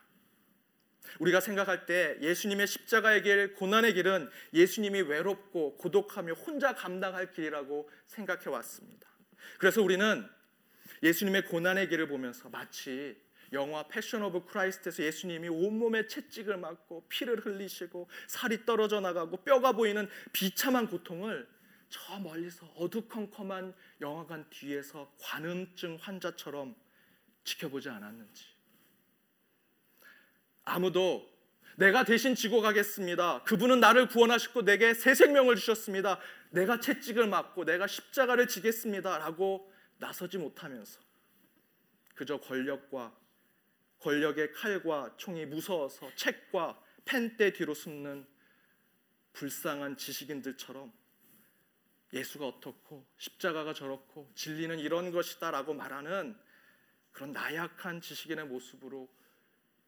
우리가 1.20 1.40
생각할 1.40 1.86
때 1.86 2.18
예수님의 2.22 2.68
십자가의 2.68 3.24
길, 3.24 3.54
고난의 3.56 3.94
길은 3.94 4.30
예수님이 4.54 5.02
외롭고 5.02 5.78
고독하며 5.78 6.34
혼자 6.34 6.74
감당할 6.74 7.32
길이라고 7.32 7.90
생각해 8.06 8.50
왔습니다. 8.50 9.08
그래서 9.58 9.82
우리는 9.82 10.28
예수님의 11.04 11.46
고난의 11.46 11.90
길을 11.90 12.08
보면서 12.08 12.50
마치 12.50 13.16
영화 13.54 13.84
Passion 13.88 14.24
of 14.24 14.46
Christ에서 14.46 15.04
예수님이 15.04 15.48
온몸에 15.48 16.08
채찍을 16.08 16.58
맞고 16.58 17.06
피를 17.10 17.40
흘리시고 17.40 18.08
살이 18.28 18.66
떨어져 18.66 19.00
나가고 19.00 19.38
뼈가 19.38 19.72
보이는 19.72 20.08
비참한 20.34 20.88
고통을 20.88 21.48
저 21.90 22.20
멀리서 22.20 22.68
어두컴컴한 22.76 23.74
영화관 24.02 24.48
뒤에서 24.50 25.12
관음증 25.20 25.98
환자처럼 26.00 26.76
지켜보지 27.44 27.90
않았는지 27.90 28.46
아무도 30.64 31.28
내가 31.78 32.04
대신 32.04 32.36
지고 32.36 32.62
가겠습니다. 32.62 33.44
그분은 33.44 33.80
나를 33.80 34.10
구원하셨고 34.10 34.64
내게 34.64 34.94
새 34.94 35.16
생명을 35.16 35.56
주셨습니다. 35.56 36.20
내가 36.50 36.80
채찍을 36.80 37.28
맞고 37.28 37.64
내가 37.64 37.88
십자가를 37.88 38.48
지겠습니다라고 38.48 39.72
나서지 39.98 40.38
못하면서 40.38 41.00
그저 42.16 42.38
권력과 42.38 43.18
권력의 44.00 44.54
칼과 44.54 45.16
총이 45.18 45.46
무서워서 45.46 46.14
책과 46.16 46.82
펜대 47.06 47.54
뒤로 47.54 47.74
숨는 47.74 48.26
불쌍한 49.34 49.98
지식인들처럼 49.98 50.92
예수가 52.14 52.48
어떻고 52.48 53.06
십자가가 53.18 53.74
저렇고 53.74 54.32
진리는 54.36 54.80
이런 54.80 55.12
것이다라고 55.12 55.74
말하는 55.74 56.38
그런 57.12 57.32
나약한 57.32 58.02
지식인의 58.02 58.46
모습으로 58.46 59.10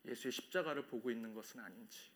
예수의 0.06 0.32
십자가를 0.32 0.88
보고 0.88 1.10
있는 1.12 1.34
것은 1.34 1.60
아닌지 1.60 2.12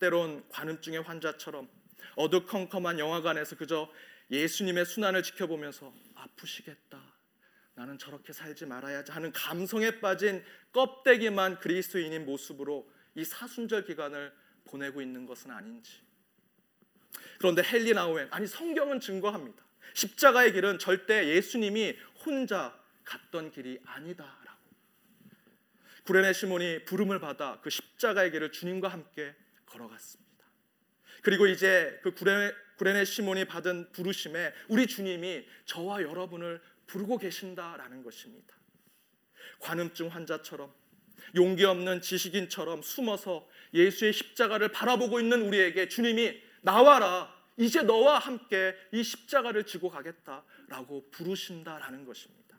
때론 0.00 0.48
관음증의 0.48 1.02
환자처럼 1.02 1.68
어두컴컴한 2.16 2.98
영화관에서 2.98 3.56
그저 3.56 3.90
예수님의 4.30 4.84
순환을 4.84 5.22
지켜보면서 5.22 5.92
아프시겠다. 6.14 7.07
나는 7.78 7.96
저렇게 7.96 8.32
살지 8.32 8.66
말아야지 8.66 9.12
하는 9.12 9.30
감성에 9.30 10.00
빠진 10.00 10.44
껍데기만 10.72 11.60
그리스도인인 11.60 12.26
모습으로 12.26 12.90
이 13.14 13.24
사순절 13.24 13.84
기간을 13.84 14.32
보내고 14.64 15.00
있는 15.00 15.26
것은 15.26 15.52
아닌지. 15.52 16.00
그런데 17.38 17.62
헨리 17.64 17.94
나우엔 17.94 18.26
아니 18.32 18.48
성경은 18.48 18.98
증거합니다. 18.98 19.64
십자가의 19.94 20.54
길은 20.54 20.80
절대 20.80 21.28
예수님이 21.28 21.96
혼자 22.24 22.76
갔던 23.04 23.52
길이 23.52 23.78
아니다라고. 23.84 24.58
구레네 26.02 26.32
시몬이 26.32 26.84
부름을 26.84 27.20
받아 27.20 27.60
그 27.62 27.70
십자가의 27.70 28.32
길을 28.32 28.50
주님과 28.50 28.88
함께 28.88 29.36
걸어갔습니다. 29.66 30.28
그리고 31.22 31.46
이제 31.46 32.00
그 32.02 32.12
구레네, 32.12 32.52
구레네 32.76 33.04
시몬이 33.04 33.44
받은 33.44 33.92
부르심에 33.92 34.52
우리 34.66 34.88
주님이 34.88 35.46
저와 35.64 36.02
여러분을 36.02 36.60
부르고 36.88 37.18
계신다라는 37.18 38.02
것입니다. 38.02 38.56
관음증 39.60 40.08
환자처럼 40.08 40.74
용기 41.36 41.64
없는 41.64 42.00
지식인처럼 42.00 42.82
숨어서 42.82 43.48
예수의 43.74 44.12
십자가를 44.12 44.68
바라보고 44.68 45.20
있는 45.20 45.42
우리에게 45.42 45.88
주님이 45.88 46.42
나와라. 46.62 47.36
이제 47.56 47.82
너와 47.82 48.18
함께 48.18 48.74
이 48.92 49.02
십자가를 49.02 49.64
지고 49.64 49.90
가겠다라고 49.90 51.10
부르신다라는 51.10 52.04
것입니다. 52.04 52.56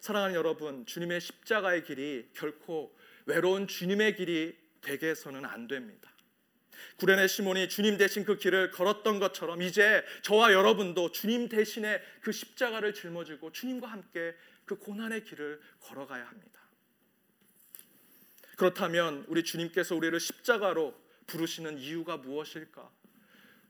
사랑하는 0.00 0.34
여러분, 0.34 0.84
주님의 0.86 1.20
십자가의 1.20 1.84
길이 1.84 2.28
결코 2.34 2.96
외로운 3.26 3.68
주님의 3.68 4.16
길이 4.16 4.58
되게 4.80 5.10
해서는 5.10 5.44
안 5.44 5.68
됩니다. 5.68 6.10
구레네 6.96 7.26
시몬이 7.26 7.68
주님 7.68 7.96
대신 7.96 8.24
그 8.24 8.36
길을 8.36 8.70
걸었던 8.70 9.18
것처럼 9.18 9.62
이제 9.62 10.04
저와 10.22 10.52
여러분도 10.52 11.12
주님 11.12 11.48
대신에 11.48 12.00
그 12.20 12.32
십자가를 12.32 12.94
짊어지고 12.94 13.52
주님과 13.52 13.86
함께 13.86 14.34
그 14.64 14.76
고난의 14.76 15.24
길을 15.24 15.60
걸어가야 15.80 16.26
합니다. 16.26 16.60
그렇다면 18.56 19.24
우리 19.28 19.42
주님께서 19.42 19.96
우리를 19.96 20.18
십자가로 20.20 20.94
부르시는 21.26 21.78
이유가 21.78 22.18
무엇일까? 22.18 22.90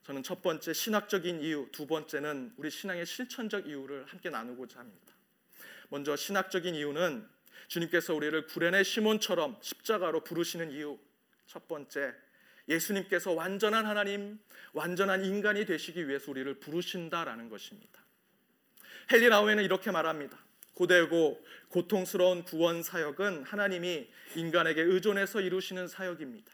저는 0.02 0.23
첫 0.23 0.43
번째 0.43 0.73
신학적인 0.73 1.40
이유, 1.43 1.69
두 1.71 1.87
번째는 1.87 2.55
우리 2.57 2.71
신앙의 2.71 3.07
실천적 3.07 3.69
이유를 3.69 4.07
함께 4.07 4.31
나누고자 4.31 4.81
합니다. 4.81 5.14
먼저 5.88 6.17
신학적인 6.17 6.75
이유는 6.75 7.29
주님께서 7.69 8.14
우리를 8.14 8.47
구레네 8.47 8.83
시몬처럼 8.83 9.59
십자가로 9.61 10.25
부르시는 10.25 10.73
이유. 10.73 10.99
첫 11.47 11.69
번째, 11.69 12.12
예수님께서 12.71 13.33
완전한 13.33 13.85
하나님, 13.85 14.39
완전한 14.73 15.25
인간이 15.25 15.67
되시기 15.67 16.09
위해서 16.09 16.31
우리를 16.31 16.55
부르신다라는 16.61 17.50
것입니다. 17.50 18.00
헨리 19.12 19.29
라우에는 19.29 19.65
이렇게 19.65 19.91
말합니다. 19.91 20.39
고되고 20.75 21.45
고통스러운 21.69 22.45
구원 22.45 22.83
사역은 22.83 23.43
하나님이 23.43 24.09
인간에게 24.37 24.81
의존해서 24.81 25.41
이루시는 25.41 25.89
사역입니다. 25.89 26.50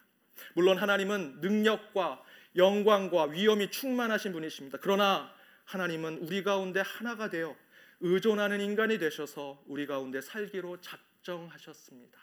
물론 0.54 0.78
하나님은 0.78 1.40
능력과 1.40 2.23
영광과 2.56 3.25
위엄이 3.26 3.70
충만하신 3.70 4.32
분이십니다. 4.32 4.78
그러나 4.80 5.32
하나님은 5.64 6.18
우리 6.18 6.42
가운데 6.42 6.80
하나가 6.80 7.28
되어 7.28 7.54
의존하는 8.00 8.61
인간이 8.61 8.99
되셔서 8.99 9.62
우리 9.66 9.87
가운데 9.87 10.20
살기로 10.20 10.80
작정하셨습니다. 10.80 12.18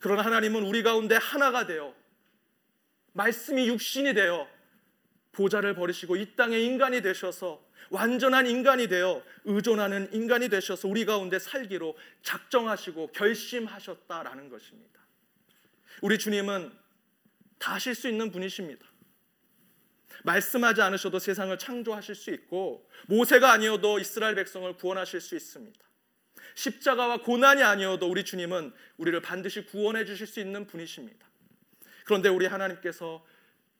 그러나 0.00 0.22
하나님은 0.22 0.62
우리 0.62 0.82
가운데 0.82 1.16
하나가 1.16 1.66
되어 1.66 1.94
말씀이 3.12 3.68
육신이 3.68 4.14
되어 4.14 4.48
보좌를 5.32 5.74
버리시고 5.74 6.16
이 6.16 6.34
땅의 6.36 6.64
인간이 6.64 7.02
되셔서 7.02 7.64
완전한 7.90 8.46
인간이 8.46 8.88
되어 8.88 9.22
의존하는 9.44 10.12
인간이 10.12 10.48
되셔서 10.48 10.88
우리 10.88 11.04
가운데 11.04 11.38
살기로 11.38 11.96
작정하시고 12.22 13.12
결심하셨다라는 13.12 14.48
것입니다. 14.48 15.00
우리 16.02 16.18
주님은 16.18 16.72
다 17.58 17.74
하실 17.74 17.94
수 17.94 18.08
있는 18.08 18.30
분이십니다. 18.30 18.86
말씀하지 20.24 20.82
않으셔도 20.82 21.18
세상을 21.18 21.56
창조하실 21.58 22.14
수 22.14 22.30
있고 22.30 22.88
모세가 23.06 23.52
아니어도 23.52 23.98
이스라엘 23.98 24.34
백성을 24.34 24.70
구원하실 24.76 25.20
수 25.20 25.34
있습니다. 25.34 25.78
십자가와 26.54 27.22
고난이 27.22 27.62
아니어도 27.62 28.08
우리 28.08 28.24
주님은 28.24 28.72
우리를 28.98 29.20
반드시 29.22 29.64
구원해 29.64 30.04
주실 30.04 30.26
수 30.26 30.40
있는 30.40 30.66
분이십니다. 30.66 31.29
그런데 32.10 32.28
우리 32.28 32.44
하나님께서 32.46 33.24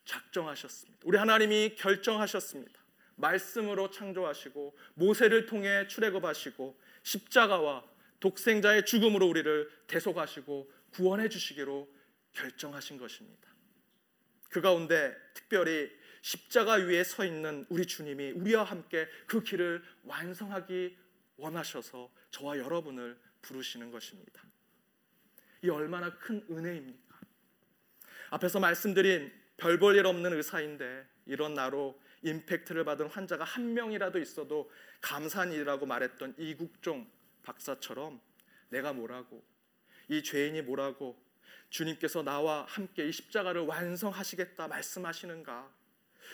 작정하셨습니다. 0.04 1.00
우리 1.04 1.18
하나님이 1.18 1.74
결정하셨습니다. 1.74 2.80
말씀으로 3.16 3.90
창조하시고 3.90 4.78
모세를 4.94 5.46
통해 5.46 5.88
출애굽하시고 5.88 6.80
십자가와 7.02 7.84
독생자의 8.20 8.86
죽음으로 8.86 9.26
우리를 9.26 9.68
대속하시고 9.88 10.72
구원해 10.92 11.28
주시기로 11.28 11.92
결정하신 12.32 12.98
것입니다. 12.98 13.48
그 14.48 14.60
가운데 14.60 15.12
특별히 15.34 15.90
십자가 16.22 16.74
위에 16.74 17.02
서 17.02 17.24
있는 17.24 17.66
우리 17.68 17.84
주님이 17.84 18.30
우리와 18.30 18.62
함께 18.62 19.08
그 19.26 19.42
길을 19.42 19.82
완성하기 20.04 20.96
원하셔서 21.36 22.08
저와 22.30 22.58
여러분을 22.58 23.18
부르시는 23.42 23.90
것입니다. 23.90 24.40
이 25.64 25.68
얼마나 25.68 26.16
큰 26.16 26.46
은혜입니까? 26.48 27.09
앞에서 28.30 28.60
말씀드린 28.60 29.32
별 29.56 29.78
볼 29.78 29.96
일 29.96 30.06
없는 30.06 30.32
의사인데 30.32 31.06
이런 31.26 31.54
나로 31.54 32.00
임팩트를 32.22 32.84
받은 32.84 33.08
환자가 33.08 33.44
한 33.44 33.74
명이라도 33.74 34.18
있어도 34.18 34.70
감사한 35.00 35.52
일이라고 35.52 35.86
말했던 35.86 36.34
이국종 36.38 37.10
박사처럼 37.42 38.20
내가 38.70 38.92
뭐라고 38.92 39.42
이 40.08 40.22
죄인이 40.22 40.62
뭐라고 40.62 41.20
주님께서 41.70 42.22
나와 42.22 42.64
함께 42.68 43.08
이 43.08 43.12
십자가를 43.12 43.62
완성하시겠다 43.62 44.66
말씀하시는가? 44.68 45.72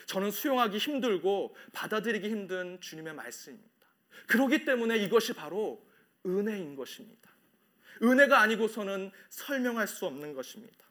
저는 0.07 0.31
수용하기 0.31 0.79
힘들고 0.79 1.57
받아들이기 1.73 2.29
힘든 2.29 2.81
주님의 2.81 3.15
말씀입니다. 3.15 3.87
그렇기 4.29 4.65
때문에 4.65 4.97
이것이 4.99 5.35
바로 5.35 5.87
은혜인 6.25 6.75
것입니다. 6.77 7.31
은혜가 8.03 8.41
아니고서는 8.41 9.11
설명할 9.29 9.87
수 9.87 10.07
없는 10.07 10.35
것입니다. 10.35 10.86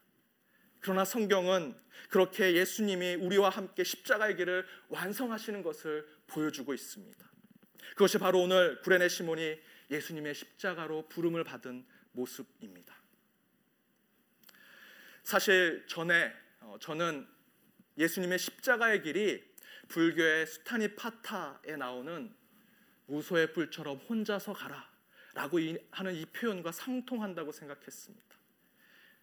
그러나 0.85 1.03
성경은 1.03 1.75
그렇게 2.09 2.53
예수님이 2.53 3.15
우리와 3.15 3.49
함께 3.49 3.83
십자가의 3.83 4.35
길을 4.35 4.67
완성하시는 4.89 5.63
것을 5.63 6.07
보여주고 6.27 6.75
있습니다. 6.75 7.25
그것이 7.93 8.19
바로 8.19 8.43
오늘 8.43 8.79
구레네 8.81 9.09
시몬이 9.09 9.59
예수님의 9.89 10.35
십자가로 10.35 11.07
부름을 11.09 11.43
받은 11.43 11.83
모습입니다. 12.11 12.95
사실 15.23 15.83
전에 15.87 16.31
어, 16.59 16.77
저는 16.79 17.27
예수님의 17.97 18.37
십자가의 18.37 19.01
길이 19.01 19.43
불교의 19.87 20.45
수타니 20.45 20.89
파타에 20.89 21.77
나오는 21.77 22.31
무소의 23.07 23.53
뿔처럼 23.53 23.97
혼자서 24.07 24.53
가라 24.53 24.87
라고 25.33 25.57
하는 25.89 26.13
이 26.13 26.25
표현과 26.27 26.71
상통한다고 26.71 27.51
생각했습니다. 27.51 28.34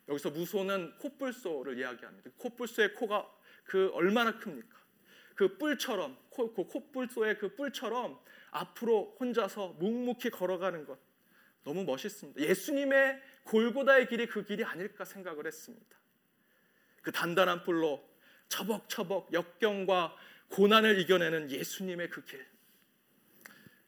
여기서 0.08 0.30
무소는 0.30 0.98
코뿔소를 0.98 1.78
이야기합니다. 1.78 2.30
코뿔소의 2.36 2.94
코가 2.94 3.28
그 3.64 3.90
얼마나 3.94 4.38
큽니까? 4.38 4.82
그 5.34 5.56
뿔처럼 5.56 6.18
코, 6.28 6.52
그 6.52 6.64
코뿔소의 6.64 7.38
그 7.38 7.54
뿔처럼 7.54 8.18
앞으로 8.50 9.16
혼자서 9.18 9.68
묵묵히 9.78 10.30
걸어가는 10.30 10.84
것 10.84 10.98
너무 11.64 11.84
멋있습니다. 11.84 12.40
예수님의 12.40 13.22
골고다의 13.44 14.08
길이 14.08 14.26
그 14.26 14.44
길이 14.44 14.64
아닐까 14.64 15.04
생각을 15.04 15.46
했습니다. 15.46 15.96
그 17.02 17.12
단단한 17.12 17.64
뿔로 17.64 18.08
처벅처벅 18.48 19.32
역경과 19.32 20.16
고난을 20.48 20.98
이겨내는 21.00 21.50
예수님의 21.50 22.10
그 22.10 22.24
길. 22.24 22.46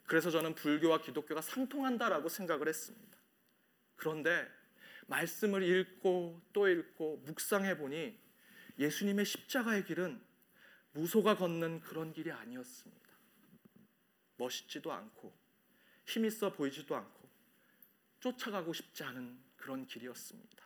그래서 0.06 0.30
저는 0.30 0.54
불교와 0.54 1.00
기독교가 1.00 1.40
상통한다라고 1.40 2.28
생각을 2.28 2.68
했습니다. 2.68 3.18
그런데 3.96 4.48
말씀을 5.06 5.62
읽고 5.62 6.40
또 6.52 6.68
읽고 6.68 7.18
묵상해 7.24 7.76
보니 7.76 8.18
예수님의 8.78 9.24
십자가의 9.24 9.84
길은 9.84 10.20
무소가 10.92 11.36
걷는 11.36 11.80
그런 11.80 12.12
길이 12.12 12.30
아니었습니다. 12.30 13.04
멋있지도 14.36 14.92
않고 14.92 15.32
힘있어 16.06 16.52
보이지도 16.52 16.96
않고 16.96 17.28
쫓아가고 18.20 18.72
싶지 18.72 19.04
않은 19.04 19.38
그런 19.56 19.86
길이었습니다. 19.86 20.64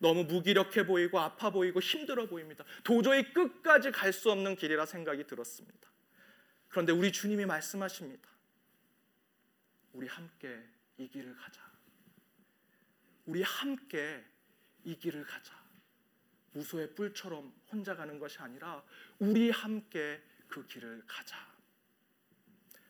너무 0.00 0.24
무기력해 0.24 0.86
보이고 0.86 1.18
아파 1.18 1.50
보이고 1.50 1.80
힘들어 1.80 2.26
보입니다. 2.26 2.64
도저히 2.84 3.32
끝까지 3.32 3.90
갈 3.90 4.12
수 4.12 4.30
없는 4.30 4.56
길이라 4.56 4.86
생각이 4.86 5.26
들었습니다. 5.26 5.88
그런데 6.68 6.92
우리 6.92 7.10
주님이 7.10 7.46
말씀하십니다. 7.46 8.28
우리 9.92 10.06
함께 10.06 10.62
이 10.98 11.08
길을 11.08 11.34
가자. 11.34 11.67
우리 13.28 13.42
함께 13.42 14.24
이 14.84 14.96
길을 14.96 15.22
가자. 15.26 15.52
무소의 16.52 16.94
뿔처럼 16.94 17.52
혼자 17.70 17.94
가는 17.94 18.18
것이 18.18 18.38
아니라 18.38 18.82
우리 19.18 19.50
함께 19.50 20.22
그 20.48 20.66
길을 20.66 21.02
가자. 21.06 21.36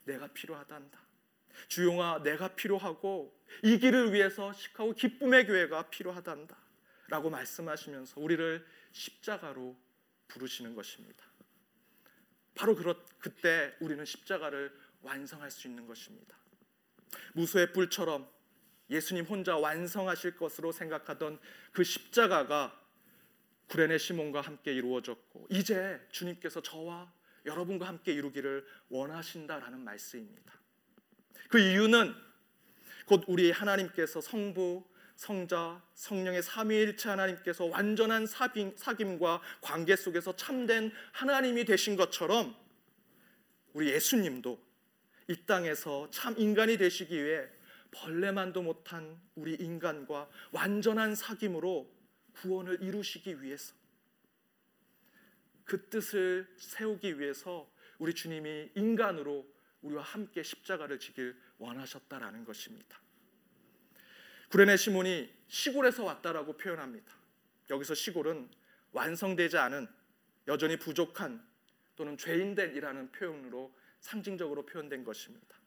내가 0.05 0.29
필요하단다. 0.29 0.97
주용아, 1.67 2.23
내가 2.23 2.55
필요하고 2.55 3.37
이 3.65 3.79
길을 3.79 4.13
위해서 4.13 4.53
시카고 4.53 4.95
기쁨의 4.95 5.49
교회가 5.49 5.91
필요하단다. 5.91 6.57
라고 7.09 7.31
말씀하시면서 7.31 8.21
우리를 8.21 8.65
십자가로 8.93 9.77
부르시는 10.29 10.77
것입니다. 10.77 11.25
바로 12.55 12.77
그렇, 12.77 13.05
그때 13.19 13.75
우리는 13.81 14.05
십자가를 14.05 14.73
완성할 15.03 15.51
수 15.51 15.67
있는 15.67 15.85
것입니다. 15.89 16.37
무수의 17.33 17.73
뿔처럼 17.73 18.38
예수님 18.91 19.25
혼자 19.25 19.57
완성하실 19.57 20.37
것으로 20.37 20.73
생각하던 20.73 21.39
그 21.73 21.85
십자가가 21.85 22.79
구레네 23.69 23.99
시몬과 23.99 24.41
함께 24.41 24.73
이루어졌고 24.73 25.49
이제 25.51 26.01
주님께서 26.11 26.63
저와 26.63 27.13
여러분과 27.45 27.87
함께 27.87 28.13
이루기를 28.13 28.67
원하신다라는 28.89 29.81
말씀입니다. 29.81 30.55
그 31.49 31.59
이유는 31.59 32.15
곧 33.07 33.25
우리 33.27 33.51
하나님께서 33.51 34.21
성부, 34.21 34.85
성자, 35.17 35.83
성령의 35.95 36.43
삼위일체 36.43 37.09
하나님께서 37.09 37.65
완전한 37.65 38.25
사귐과 38.27 39.41
관계 39.61 39.97
속에서 39.97 40.37
참된 40.37 40.93
하나님이 41.13 41.65
되신 41.65 41.97
것처럼 41.97 42.55
우리 43.73 43.91
예수님도 43.91 44.63
이 45.29 45.37
땅에서 45.45 46.09
참 46.11 46.35
인간이 46.39 46.77
되시기 46.79 47.23
위해 47.23 47.49
벌레만도 47.91 48.63
못한 48.63 49.21
우리 49.35 49.55
인간과 49.55 50.29
완전한 50.53 51.15
사귐으로 51.15 51.89
구원을 52.33 52.83
이루시기 52.83 53.43
위해서 53.43 53.75
그 55.65 55.89
뜻을 55.89 56.49
세우기 56.57 57.19
위해서 57.19 57.71
우리 57.99 58.15
주님이 58.15 58.71
인간으로 58.75 59.47
우리와 59.83 60.03
함께 60.03 60.43
십자가를 60.43 60.99
지길 60.99 61.37
원하셨다라는 61.59 62.45
것입니다. 62.45 63.01
구레네 64.51 64.77
시몬이 64.77 65.31
시골에서 65.49 66.05
왔다라고 66.05 66.57
표현합니다. 66.57 67.13
여기서 67.71 67.95
시골은 67.95 68.49
완성되지 68.93 69.59
않은 69.59 69.87
여전히 70.47 70.79
부족한 70.79 71.47
또는 71.97 72.17
죄인된이라는 72.17 73.13
표현으로 73.13 73.75
상징적으로 74.01 74.65
표현된 74.65 75.05
것입니다. 75.05 75.59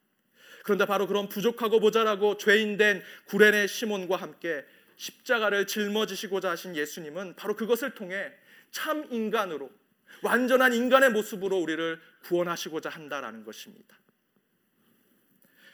그런데 0.62 0.86
바로 0.86 1.06
그런 1.06 1.28
부족하고 1.28 1.80
모자라고 1.80 2.36
죄인된 2.36 3.02
구레네 3.26 3.66
시몬과 3.66 4.16
함께 4.16 4.64
십자가를 4.96 5.66
짊어지시고자 5.66 6.50
하신 6.50 6.76
예수님은 6.76 7.34
바로 7.36 7.56
그것을 7.56 7.94
통해 7.94 8.32
참 8.70 9.06
인간으로 9.10 9.70
완전한 10.22 10.72
인간의 10.72 11.10
모습으로 11.10 11.58
우리를 11.58 12.00
구원하시고자 12.22 12.90
한다라는 12.90 13.44
것입니다. 13.44 13.98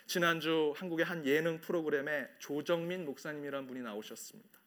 지난주 0.07 0.73
한국의 0.77 1.05
한 1.05 1.27
예능 1.27 1.61
프로그램에 1.61 2.29
조정민 2.39 3.05
목사님이란 3.05 3.67
분이 3.67 3.81
나오셨습니다. 3.81 4.59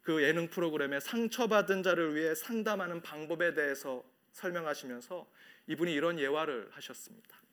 그 0.00 0.22
예능 0.22 0.48
프로그램에 0.48 1.00
상처받은 1.00 1.82
자를 1.82 2.14
위해 2.14 2.34
상담하는 2.34 3.02
방법에 3.02 3.52
대해서 3.52 4.02
설명하시면서 4.32 5.30
이분이 5.66 5.92
이런 5.92 6.18
예화를 6.18 6.68
하셨습니다. 6.72 7.43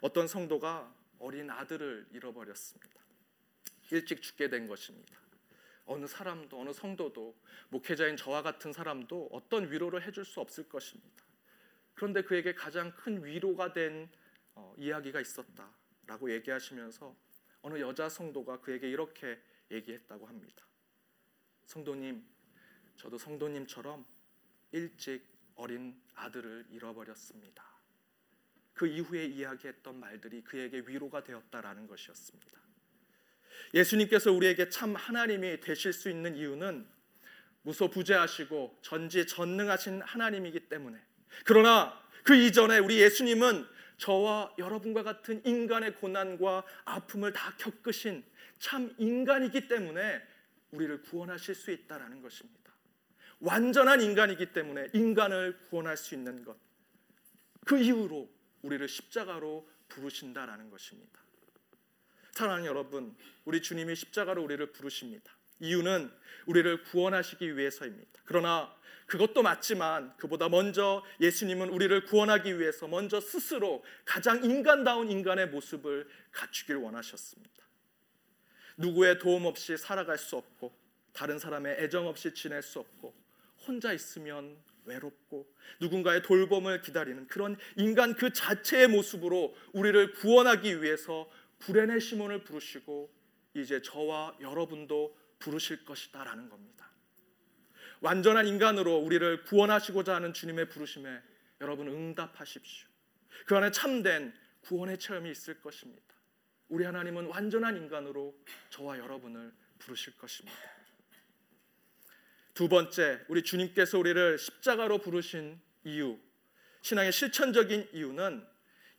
어떤 0.00 0.26
성도가 0.26 0.94
어린 1.18 1.50
아들을 1.50 2.08
잃어버렸습니다. 2.12 3.00
일찍 3.90 4.22
죽게 4.22 4.48
된 4.48 4.66
것입니다. 4.66 5.18
어느 5.86 6.06
사람도 6.06 6.60
어느 6.60 6.72
성도도 6.72 7.36
목회자인 7.68 8.16
저와 8.16 8.42
같은 8.42 8.72
사람도 8.72 9.28
어떤 9.32 9.70
위로를 9.70 10.02
해줄 10.06 10.24
수 10.24 10.40
없을 10.40 10.68
것입니다. 10.68 11.24
그런데 11.94 12.22
그에게 12.22 12.54
가장 12.54 12.94
큰 12.96 13.24
위로가 13.24 13.72
된 13.72 14.10
어, 14.54 14.74
이야기가 14.78 15.20
있었다라고 15.20 16.32
얘기하시면서 16.32 17.14
어느 17.62 17.78
여자 17.80 18.08
성도가 18.08 18.60
그에게 18.60 18.90
이렇게 18.90 19.40
얘기했다고 19.70 20.26
합니다. 20.26 20.66
성도님, 21.66 22.24
저도 22.96 23.18
성도님처럼 23.18 24.04
일찍 24.72 25.26
어린 25.54 26.00
아들을 26.14 26.66
잃어버렸습니다. 26.70 27.64
그 28.74 28.86
이후에 28.86 29.24
이야기했던 29.26 29.98
말들이 29.98 30.42
그에게 30.42 30.82
위로가 30.86 31.24
되었다라는 31.24 31.86
것이었습니다. 31.86 32.60
예수님께서 33.72 34.32
우리에게 34.32 34.68
참 34.68 34.94
하나님이 34.94 35.60
되실 35.60 35.92
수 35.92 36.10
있는 36.10 36.36
이유는 36.36 36.86
무소 37.62 37.88
부재하시고 37.88 38.78
전지 38.82 39.26
전능하신 39.26 40.02
하나님이기 40.02 40.68
때문에 40.68 40.98
그러나 41.44 41.98
그 42.24 42.34
이전에 42.34 42.78
우리 42.78 43.00
예수님은 43.00 43.66
저와 43.96 44.54
여러분과 44.58 45.02
같은 45.02 45.40
인간의 45.44 45.96
고난과 45.96 46.64
아픔을 46.84 47.32
다 47.32 47.54
겪으신 47.58 48.24
참 48.58 48.94
인간이기 48.98 49.68
때문에 49.68 50.22
우리를 50.72 51.02
구원하실 51.02 51.54
수 51.54 51.70
있다라는 51.70 52.20
것입니다. 52.22 52.72
완전한 53.40 54.00
인간이기 54.00 54.52
때문에 54.52 54.88
인간을 54.92 55.58
구원할 55.68 55.96
수 55.96 56.14
있는 56.14 56.44
것. 56.44 56.56
그 57.64 57.78
이후로 57.78 58.28
우리를 58.64 58.88
십자가로 58.88 59.68
부르신다라는 59.88 60.70
것입니다. 60.70 61.20
사랑하는 62.32 62.66
여러분, 62.66 63.14
우리 63.44 63.62
주님이 63.62 63.94
십자가로 63.94 64.42
우리를 64.42 64.72
부르십니다. 64.72 65.32
이유는 65.60 66.10
우리를 66.46 66.82
구원하시기 66.84 67.56
위해서입니다. 67.56 68.22
그러나 68.24 68.74
그것도 69.06 69.42
맞지만 69.42 70.16
그보다 70.16 70.48
먼저 70.48 71.04
예수님은 71.20 71.68
우리를 71.68 72.04
구원하기 72.04 72.58
위해서 72.58 72.88
먼저 72.88 73.20
스스로 73.20 73.84
가장 74.04 74.42
인간다운 74.42 75.10
인간의 75.10 75.48
모습을 75.48 76.08
갖추길 76.32 76.76
원하셨습니다. 76.76 77.52
누구의 78.78 79.18
도움 79.18 79.44
없이 79.44 79.76
살아갈 79.76 80.18
수 80.18 80.36
없고 80.36 80.74
다른 81.12 81.38
사람의 81.38 81.76
애정 81.80 82.08
없이 82.08 82.34
지낼 82.34 82.62
수 82.62 82.80
없고 82.80 83.14
혼자 83.66 83.92
있으면 83.92 84.56
외롭고 84.84 85.52
누군가의 85.80 86.22
돌봄을 86.22 86.82
기다리는 86.82 87.26
그런 87.26 87.56
인간 87.76 88.14
그 88.14 88.32
자체의 88.32 88.88
모습으로 88.88 89.56
우리를 89.72 90.12
구원하기 90.14 90.82
위해서 90.82 91.28
구레네 91.58 91.98
시몬을 91.98 92.44
부르시고 92.44 93.10
이제 93.54 93.80
저와 93.80 94.36
여러분도 94.40 95.16
부르실 95.38 95.84
것이다라는 95.84 96.48
겁니다. 96.48 96.90
완전한 98.00 98.46
인간으로 98.46 98.98
우리를 98.98 99.44
구원하시고자 99.44 100.16
하는 100.16 100.34
주님의 100.34 100.68
부르심에 100.68 101.22
여러분 101.60 101.88
응답하십시오. 101.88 102.88
그 103.46 103.56
안에 103.56 103.70
참된 103.70 104.34
구원의 104.60 104.98
체험이 104.98 105.30
있을 105.30 105.60
것입니다. 105.60 106.02
우리 106.68 106.84
하나님은 106.84 107.26
완전한 107.26 107.76
인간으로 107.76 108.34
저와 108.70 108.98
여러분을 108.98 109.52
부르실 109.78 110.16
것입니다. 110.16 110.73
두 112.54 112.68
번째, 112.68 113.20
우리 113.26 113.42
주님께서 113.42 113.98
우리를 113.98 114.38
십자가로 114.38 114.98
부르신 114.98 115.60
이유, 115.82 116.16
신앙의 116.82 117.10
실천적인 117.10 117.88
이유는 117.92 118.46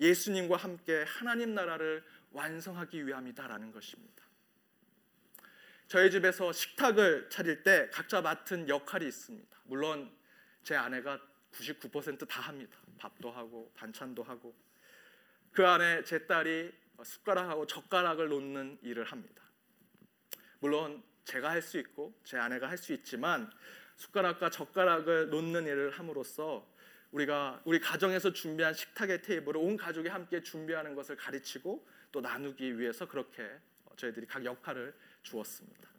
예수님과 0.02 0.58
함께 0.58 1.06
하나님 1.08 1.56
나라를 1.56 2.04
완성하기 2.32 3.08
위함이다라는 3.08 3.72
것입니다. 3.72 4.26
저희 5.88 6.12
집에서 6.12 6.52
식탁을 6.52 7.30
차릴 7.30 7.64
때 7.64 7.90
각자 7.94 8.20
맡은 8.20 8.68
역할이 8.68 9.08
있습니다. 9.08 9.58
물론 9.64 10.12
제 10.64 10.76
아내가 10.76 11.22
99%다 11.54 12.42
합니다. 12.42 12.78
밥도 12.98 13.32
하고 13.32 13.72
반찬도 13.76 14.22
하고 14.24 14.54
그 15.54 15.66
안에 15.66 16.04
제 16.04 16.28
딸이 16.28 16.74
숟가락하고 17.02 17.68
젓가락을 17.68 18.28
놓는 18.28 18.80
일을 18.82 19.06
합니다. 19.06 19.44
물론 20.60 21.02
제가 21.26 21.50
할 21.50 21.62
수 21.62 21.78
있고 21.80 22.14
제 22.24 22.38
아내가 22.38 22.70
할 22.70 22.78
수 22.78 22.94
있지만 22.94 23.52
숟가락과 23.98 24.50
젓가락을 24.50 25.30
놓는 25.30 25.66
일을 25.68 25.92
함으로써 25.92 26.68
우리가 27.12 27.62
우리 27.66 27.80
가정에서 27.80 28.34
준비한 28.34 28.74
식탁의 28.74 29.22
테이블을 29.22 29.58
온 29.58 29.78
가족이 29.78 30.10
함께 30.10 30.42
준비하는 30.42 30.96
것을 30.96 31.16
가르치고 31.16 31.88
또 32.12 32.22
나누기 32.22 32.78
위해서 32.78 33.08
그렇게 33.08 33.50
저희들이 33.96 34.26
각 34.28 34.44
역할을 34.44 34.94
주었습니다. 35.24 35.90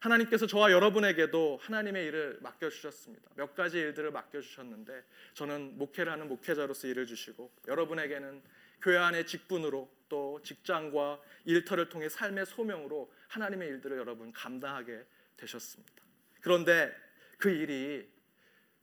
하나님께서 0.00 0.46
저와 0.46 0.72
여러분에게도 0.72 1.60
하나님의 1.62 2.06
일을 2.06 2.38
맡겨 2.42 2.68
주셨습니다. 2.68 3.30
몇 3.36 3.54
가지 3.54 3.78
일들을 3.78 4.10
맡겨 4.10 4.40
주셨는데 4.40 5.04
저는 5.34 5.78
목회를 5.78 6.10
하는 6.12 6.28
목회자로서 6.28 6.88
일을 6.88 7.06
주시고 7.06 7.50
여러분에게는 7.68 8.42
교회 8.82 8.96
안의 8.98 9.26
직분으로 9.26 9.88
또 10.08 10.40
직장과 10.42 11.20
일터를 11.44 11.88
통해 11.88 12.08
삶의 12.08 12.46
소명으로 12.46 13.12
하나님의 13.32 13.68
일들을 13.68 13.96
여러분 13.96 14.30
감당하게 14.32 15.06
되셨습니다. 15.38 16.02
그런데 16.42 16.94
그 17.38 17.50
일이 17.50 18.10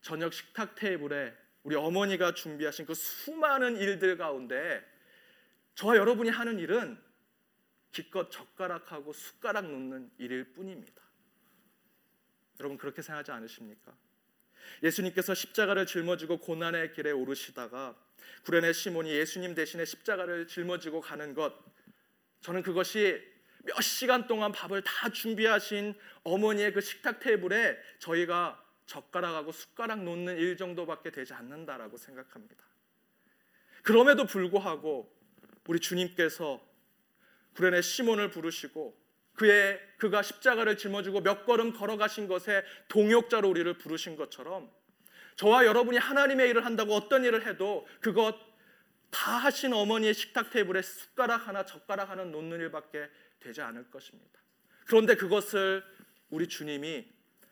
저녁 0.02 0.34
식탁 0.34 0.76
테이블에 0.76 1.36
우리 1.64 1.76
어머니가 1.76 2.34
준비하신 2.34 2.86
그 2.86 2.96
수많은 2.96 3.78
일들 3.78 4.18
가운데 4.18 4.84
저와 5.76 5.98
여러분이 5.98 6.30
하는 6.30 6.58
일은 6.58 7.00
기껏 7.92 8.32
젓가락하고 8.32 9.14
숟가락 9.14 9.70
놓는 9.70 10.12
일일 10.18 10.52
뿐입니다. 10.54 11.02
여러분 12.60 12.78
그렇게 12.78 13.02
생각하지 13.02 13.32
않으십니까? 13.32 13.96
예수님께서 14.82 15.34
십자가를 15.34 15.86
짊어지고 15.86 16.40
고난의 16.40 16.94
길에 16.94 17.12
오르시다가 17.12 17.96
구레네 18.46 18.74
시몬이 18.74 19.12
예수님 19.12 19.54
대신에 19.54 19.86
십자가를 19.86 20.48
짊어지고 20.48 21.02
가는 21.02 21.34
것 21.34 21.54
저는 22.42 22.64
그것이 22.64 23.22
몇 23.80 23.82
시간 23.82 24.28
동안 24.28 24.52
밥을 24.52 24.82
다 24.82 25.08
준비하신 25.08 25.96
어머니의 26.24 26.74
그 26.74 26.82
식탁 26.82 27.22
테이블에 27.22 27.78
저희가 28.00 28.62
젓가락하고 28.86 29.54
숟가락 29.54 30.04
놓는 30.04 30.38
일 30.38 30.58
정도밖에 30.58 31.12
되지 31.12 31.34
않는다라고 31.34 31.96
생각합니다. 31.96 32.66
그럼에도 33.82 34.26
불구하고 34.26 35.10
우리 35.66 35.80
주님께서 35.80 36.62
구레네 37.54 37.82
시몬을 37.82 38.32
부르시고 38.32 39.00
그의 39.36 39.80
그가 39.98 40.24
십자가를 40.24 40.78
짊어지고 40.78 41.22
몇 41.22 41.46
걸음 41.46 41.72
걸어가신 41.72 42.28
것에 42.28 42.66
동역자로 42.90 43.48
우리를 43.48 43.78
부르신 43.78 44.18
것처럼 44.18 44.70
저와 45.38 45.66
여러분이 45.66 45.98
하나님의 45.98 46.50
일을 46.50 46.66
한다고 46.66 46.96
어떤 46.96 47.24
일을 47.24 47.48
해도 47.48 47.88
그것 48.02 48.36
다 49.10 49.38
하신 49.38 49.72
어머니의 49.72 50.14
식탁 50.14 50.50
테이블에 50.50 50.82
숟가락 50.82 51.48
하나 51.48 51.66
젓가락 51.66 52.10
하나 52.10 52.26
놓는 52.26 52.60
일밖에 52.60 53.10
되지 53.40 53.62
않을 53.62 53.90
것입니다. 53.90 54.40
그런데 54.86 55.16
그것을 55.16 55.84
우리 56.30 56.48
주님이 56.48 57.08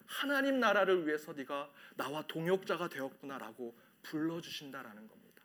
하나님 0.06 0.60
나라를 0.60 1.06
위해서 1.06 1.34
네가 1.34 1.72
나와 1.96 2.26
동역자가 2.28 2.90
되었구나라고 2.90 3.78
불러 4.04 4.42
주신다라는 4.42 5.08
겁니다. 5.08 5.44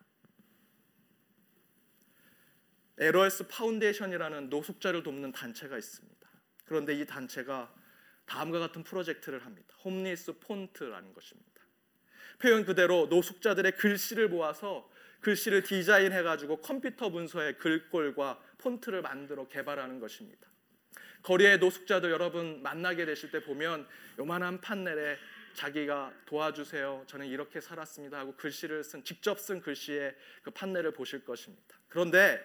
LOS 2.97 3.47
파운데이션이라는 3.47 4.49
노숙자를 4.49 5.03
돕는 5.03 5.31
단체가 5.31 5.77
있습니다. 5.77 6.29
그런데 6.65 6.93
이 6.93 7.05
단체가 7.05 7.73
다음과 8.25 8.59
같은 8.59 8.83
프로젝트를 8.83 9.45
합니다. 9.45 9.75
Homeless 9.83 10.39
Font라는 10.39 11.13
것입니다. 11.13 11.53
표현 12.39 12.65
그대로 12.65 13.07
노숙자들의 13.07 13.73
글씨를 13.77 14.29
모아서 14.29 14.89
글씨를 15.23 15.63
디자인해 15.63 16.21
가지고 16.21 16.57
컴퓨터 16.57 17.09
문서에 17.09 17.53
글꼴과 17.53 18.39
폰트를 18.59 19.01
만들어 19.01 19.47
개발하는 19.47 19.99
것입니다. 19.99 20.47
거리의 21.23 21.57
노숙자들 21.57 22.11
여러분 22.11 22.61
만나게 22.61 23.05
되실 23.05 23.31
때 23.31 23.41
보면 23.43 23.87
요만한 24.19 24.61
판넬에 24.61 25.17
자기가 25.53 26.13
도와주세요. 26.25 27.05
저는 27.07 27.27
이렇게 27.27 27.61
살았습니다 27.61 28.19
하고 28.19 28.35
글씨를 28.35 28.83
쓴 28.83 29.03
직접 29.03 29.39
쓴 29.39 29.61
글씨의 29.61 30.15
그 30.43 30.51
판넬을 30.51 30.91
보실 30.91 31.23
것입니다. 31.23 31.77
그런데 31.87 32.41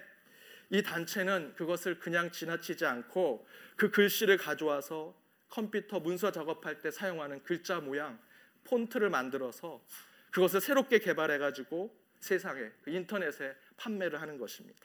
이 0.70 0.82
단체는 0.82 1.54
그것을 1.56 1.98
그냥 1.98 2.30
지나치지 2.30 2.84
않고 2.84 3.48
그 3.76 3.90
글씨를 3.90 4.36
가져와서 4.36 5.18
컴퓨터 5.48 5.98
문서 5.98 6.30
작업할 6.30 6.80
때 6.80 6.90
사용하는 6.90 7.42
글자 7.42 7.80
모양 7.80 8.20
폰트를 8.64 9.08
만들어서 9.08 9.82
그것을 10.30 10.60
새롭게 10.60 10.98
개발해 10.98 11.38
가지고 11.38 11.96
세상에 12.20 12.70
그 12.83 12.90
인터넷에 12.90 13.54
판매를 13.76 14.20
하는 14.20 14.38
것입니다. 14.38 14.81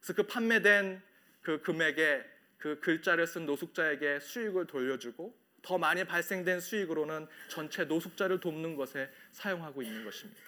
그래서 0.00 0.14
그 0.14 0.26
판매된 0.26 1.02
그 1.40 1.60
금액에 1.62 2.24
그 2.58 2.78
글자를 2.80 3.26
쓴 3.26 3.46
노숙자에게 3.46 4.20
수익을 4.20 4.66
돌려주고 4.66 5.36
더 5.62 5.78
많이 5.78 6.04
발생된 6.04 6.60
수익으로는 6.60 7.26
전체 7.48 7.84
노숙자를 7.84 8.40
돕는 8.40 8.76
것에 8.76 9.10
사용하고 9.30 9.82
있는 9.82 10.04
것입니다. 10.04 10.40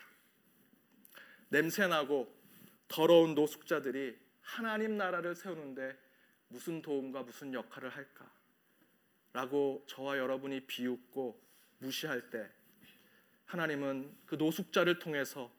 냄새나고 1.48 2.32
더러운 2.88 3.34
노숙자들이 3.34 4.16
하나님 4.40 4.96
나라를 4.96 5.34
세우는데 5.34 5.96
무슨 6.48 6.82
도움과 6.82 7.22
무슨 7.22 7.54
역할을 7.54 7.90
할까? 7.90 8.30
라고 9.32 9.84
저와 9.88 10.18
여러분이 10.18 10.66
비웃고 10.66 11.40
무시할 11.78 12.30
때 12.30 12.48
하나님은 13.46 14.16
그 14.26 14.36
노숙자를 14.36 14.98
통해서 14.98 15.52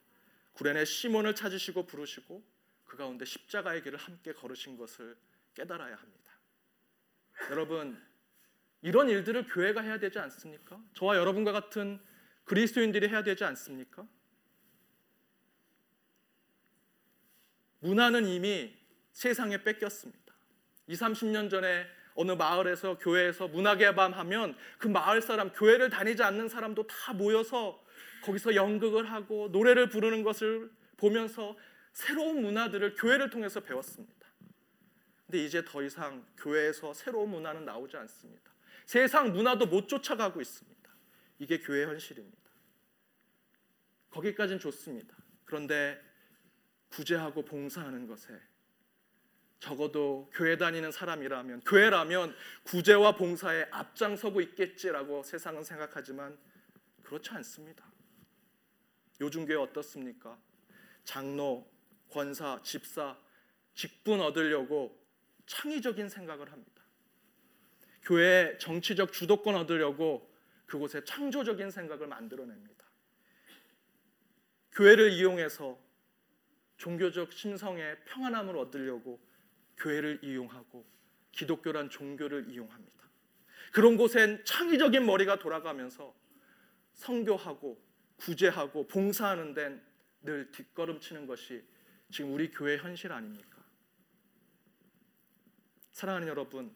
구레네 0.55 0.85
시몬을 0.85 1.35
찾으시고 1.35 1.85
부르시고 1.85 2.43
그 2.85 2.97
가운데 2.97 3.25
십자가의 3.25 3.83
길을 3.83 3.99
함께 3.99 4.33
걸으신 4.33 4.77
것을 4.77 5.15
깨달아야 5.53 5.95
합니다. 5.95 6.31
여러분 7.51 8.01
이런 8.81 9.09
일들을 9.09 9.47
교회가 9.47 9.81
해야 9.81 9.99
되지 9.99 10.19
않습니까? 10.19 10.81
저와 10.93 11.17
여러분과 11.17 11.51
같은 11.51 11.99
그리스도인들이 12.45 13.09
해야 13.09 13.23
되지 13.23 13.43
않습니까? 13.43 14.07
문화는 17.79 18.25
이미 18.25 18.75
세상에 19.11 19.63
뺏겼습니다. 19.63 20.33
2, 20.87 20.93
30년 20.93 21.49
전에 21.49 21.85
어느 22.13 22.31
마을에서 22.31 22.97
교회에서 22.97 23.49
문화개밤 23.49 24.13
하면 24.13 24.57
그 24.77 24.87
마을 24.87 25.21
사람 25.21 25.51
교회를 25.51 25.89
다니지 25.89 26.23
않는 26.23 26.47
사람도 26.47 26.87
다 26.87 27.13
모여서 27.13 27.83
거기서 28.25 28.55
연극을 28.55 29.11
하고 29.11 29.49
노래를 29.49 29.89
부르는 29.89 30.23
것을 30.23 30.71
보면서 30.97 31.55
새로운 31.93 32.41
문화들을 32.41 32.95
교회를 32.95 33.29
통해서 33.29 33.59
배웠습니다. 33.59 34.25
근데 35.25 35.43
이제 35.43 35.63
더 35.63 35.83
이상 35.83 36.25
교회에서 36.37 36.93
새로운 36.93 37.29
문화는 37.29 37.65
나오지 37.65 37.95
않습니다. 37.97 38.51
세상 38.85 39.31
문화도 39.31 39.67
못 39.67 39.87
쫓아가고 39.87 40.41
있습니다. 40.41 40.75
이게 41.39 41.59
교회 41.59 41.85
현실입니다. 41.85 42.37
거기까지는 44.09 44.59
좋습니다. 44.59 45.15
그런데 45.45 46.01
구제하고 46.89 47.43
봉사하는 47.43 48.07
것에 48.07 48.39
적어도 49.59 50.29
교회 50.33 50.57
다니는 50.57 50.91
사람이라면 50.91 51.61
교회라면 51.61 52.35
구제와 52.63 53.15
봉사에 53.15 53.67
앞장서고 53.71 54.41
있겠지라고 54.41 55.23
세상은 55.23 55.63
생각하지만 55.63 56.37
그렇지 57.03 57.31
않습니다. 57.31 57.85
요즘 59.21 59.45
교회 59.45 59.57
어떻습니까? 59.57 60.37
장로, 61.03 61.69
권사, 62.09 62.61
집사 62.63 63.17
직분 63.73 64.21
얻으려고 64.21 64.99
창의적인 65.45 66.09
생각을 66.09 66.51
합니다. 66.51 66.83
교회 68.01 68.57
정치적 68.57 69.13
주도권 69.13 69.55
얻으려고 69.55 70.31
그곳에 70.65 71.03
창조적인 71.03 71.71
생각을 71.71 72.07
만들어냅니다. 72.07 72.85
교회를 74.71 75.11
이용해서 75.11 75.79
종교적 76.77 77.31
심성의 77.31 78.03
평안함을 78.05 78.57
얻으려고 78.57 79.19
교회를 79.77 80.19
이용하고 80.23 80.85
기독교란 81.31 81.89
종교를 81.89 82.49
이용합니다. 82.49 82.95
그런 83.71 83.97
곳엔 83.97 84.43
창의적인 84.45 85.05
머리가 85.05 85.39
돌아가면서 85.39 86.15
성교하고 86.93 87.84
구제하고 88.17 88.87
봉사하는 88.87 89.53
데는 89.53 89.83
늘 90.21 90.51
뒷걸음치는 90.51 91.27
것이 91.27 91.63
지금 92.11 92.33
우리 92.33 92.49
교회 92.49 92.77
현실 92.77 93.11
아닙니까? 93.11 93.63
사랑하는 95.91 96.27
여러분, 96.27 96.75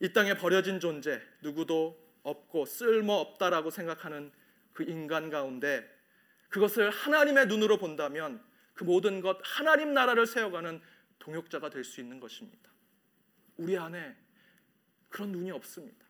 이 0.00 0.12
땅에 0.12 0.34
버려진 0.34 0.78
존재 0.78 1.20
누구도 1.42 1.98
없고 2.22 2.66
쓸모 2.66 3.12
없다라고 3.12 3.70
생각하는 3.70 4.30
그 4.72 4.84
인간 4.84 5.30
가운데 5.30 5.88
그것을 6.48 6.90
하나님의 6.90 7.46
눈으로 7.46 7.78
본다면 7.78 8.44
그 8.74 8.84
모든 8.84 9.20
것 9.20 9.38
하나님 9.42 9.92
나라를 9.92 10.26
세워가는 10.26 10.80
동역자가 11.18 11.70
될 11.70 11.84
수 11.84 12.00
있는 12.00 12.20
것입니다. 12.20 12.70
우리 13.56 13.76
안에 13.76 14.16
그런 15.08 15.32
눈이 15.32 15.50
없습니다. 15.50 16.06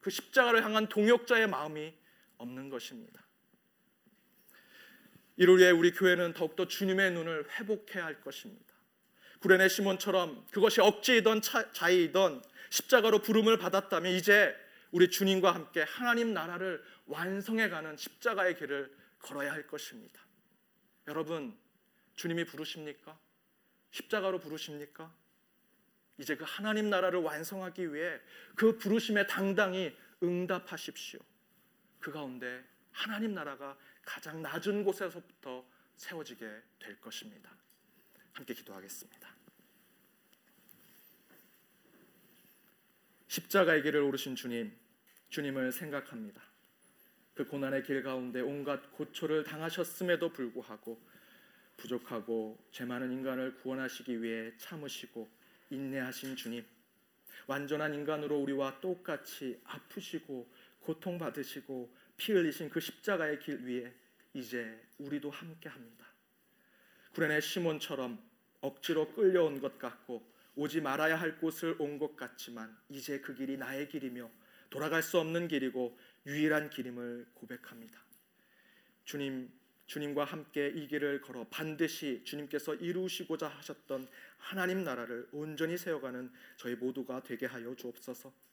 그 0.00 0.10
십자가를 0.10 0.64
향한 0.64 0.88
동역자의 0.88 1.48
마음이 1.48 1.96
없는 2.38 2.70
것입니다. 2.70 3.24
이를 5.36 5.58
위해 5.58 5.70
우리 5.70 5.92
교회는 5.92 6.32
더욱더 6.32 6.66
주님의 6.66 7.12
눈을 7.12 7.48
회복해야 7.52 8.04
할 8.04 8.20
것입니다. 8.20 8.74
구레네 9.40 9.68
시몬처럼 9.68 10.46
그것이 10.50 10.80
억지이던 10.80 11.42
자의이던 11.72 12.42
십자가로 12.70 13.20
부름을 13.20 13.56
받았다면 13.58 14.12
이제 14.12 14.54
우리 14.90 15.10
주님과 15.10 15.54
함께 15.54 15.82
하나님 15.82 16.32
나라를 16.32 16.82
완성해가는 17.06 17.96
십자가의 17.96 18.56
길을 18.56 18.92
걸어야 19.20 19.52
할 19.52 19.66
것입니다. 19.66 20.20
여러분, 21.06 21.56
주님이 22.16 22.44
부르십니까? 22.44 23.18
십자가로 23.92 24.40
부르십니까? 24.40 25.14
이제 26.18 26.36
그 26.36 26.44
하나님 26.46 26.90
나라를 26.90 27.20
완성하기 27.20 27.94
위해 27.94 28.20
그 28.56 28.76
부르심에 28.76 29.26
당당히 29.26 29.96
응답하십시오. 30.22 31.20
그 32.00 32.10
가운데 32.12 32.64
하나님 32.92 33.34
나라가 33.34 33.76
가장 34.02 34.42
낮은 34.42 34.84
곳에서부터 34.84 35.64
세워지게 35.96 36.62
될 36.78 37.00
것입니다. 37.00 37.50
함께 38.32 38.54
기도하겠습니다. 38.54 39.28
십자가의 43.26 43.82
길을 43.82 44.00
오르신 44.00 44.36
주님, 44.36 44.72
주님을 45.28 45.72
생각합니다. 45.72 46.42
그 47.34 47.44
고난의 47.44 47.84
길 47.84 48.02
가운데 48.02 48.40
온갖 48.40 48.92
고초를 48.92 49.44
당하셨음에도 49.44 50.32
불구하고 50.32 51.00
부족하고 51.76 52.58
죄 52.72 52.84
많은 52.84 53.12
인간을 53.12 53.56
구원하시기 53.56 54.22
위해 54.22 54.52
참으시고 54.56 55.28
인내하신 55.70 56.34
주님, 56.34 56.64
완전한 57.46 57.94
인간으로 57.94 58.38
우리와 58.38 58.80
똑같이 58.80 59.60
아프시고 59.64 60.50
고통받으시고 60.88 61.94
피 62.16 62.32
흘리신 62.32 62.70
그 62.70 62.80
십자가의 62.80 63.38
길 63.40 63.62
위에 63.66 63.92
이제 64.32 64.80
우리도 64.98 65.30
함께 65.30 65.68
합니다. 65.68 66.06
구레네 67.12 67.40
시몬처럼 67.40 68.18
억지로 68.62 69.12
끌려온 69.12 69.60
것 69.60 69.78
같고 69.78 70.26
오지 70.56 70.80
말아야 70.80 71.20
할 71.20 71.38
곳을 71.38 71.76
온 71.78 71.98
것 71.98 72.16
같지만 72.16 72.76
이제 72.88 73.20
그 73.20 73.34
길이 73.34 73.56
나의 73.56 73.88
길이며 73.88 74.30
돌아갈 74.70 75.02
수 75.02 75.18
없는 75.18 75.48
길이고 75.48 75.98
유일한 76.26 76.70
길임을 76.70 77.26
고백합니다. 77.34 78.00
주님 79.04 79.50
주님과 79.86 80.24
함께 80.24 80.68
이 80.68 80.86
길을 80.86 81.22
걸어 81.22 81.46
반드시 81.48 82.22
주님께서 82.24 82.74
이루시고자 82.74 83.48
하셨던 83.48 84.06
하나님 84.36 84.84
나라를 84.84 85.28
온전히 85.32 85.78
세워가는 85.78 86.30
저희 86.56 86.74
모두가 86.74 87.22
되게 87.22 87.46
하여 87.46 87.74
주옵소서. 87.74 88.47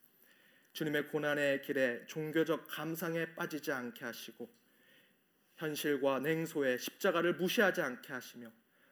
주님의 0.76 1.08
고난의 1.08 1.62
길에 1.62 2.06
종교적 2.06 2.68
감상에 2.68 3.34
빠지지 3.34 3.72
않게 3.72 4.04
하시고 4.04 4.50
현실과 5.56 6.20
냉소의 6.20 6.80
십자가를 6.80 7.36
무시하지 7.36 7.80
않게 7.80 8.12
하시며 8.12 8.52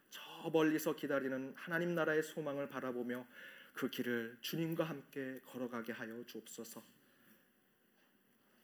저 0.09 0.49
멀리서 0.49 0.95
기다리는 0.95 1.53
하나님 1.57 1.93
나라의 1.93 2.23
소망을 2.23 2.69
바라보며 2.69 3.27
그 3.73 3.89
길을 3.89 4.37
주님과 4.39 4.85
함께 4.85 5.41
걸어가게 5.45 5.91
하여 5.91 6.23
주옵소서. 6.25 6.81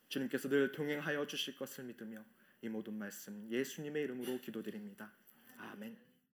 주님께서 0.07 0.47
늘 0.47 0.71
동행하여 0.71 1.27
주실 1.27 1.57
것을 1.57 1.83
믿으며 1.83 2.23
이 2.61 2.69
모든 2.69 2.93
말씀 2.93 3.51
예수님의 3.51 4.03
이름으로 4.03 4.39
기도드립니다. 4.39 5.11
아멘. 5.57 6.08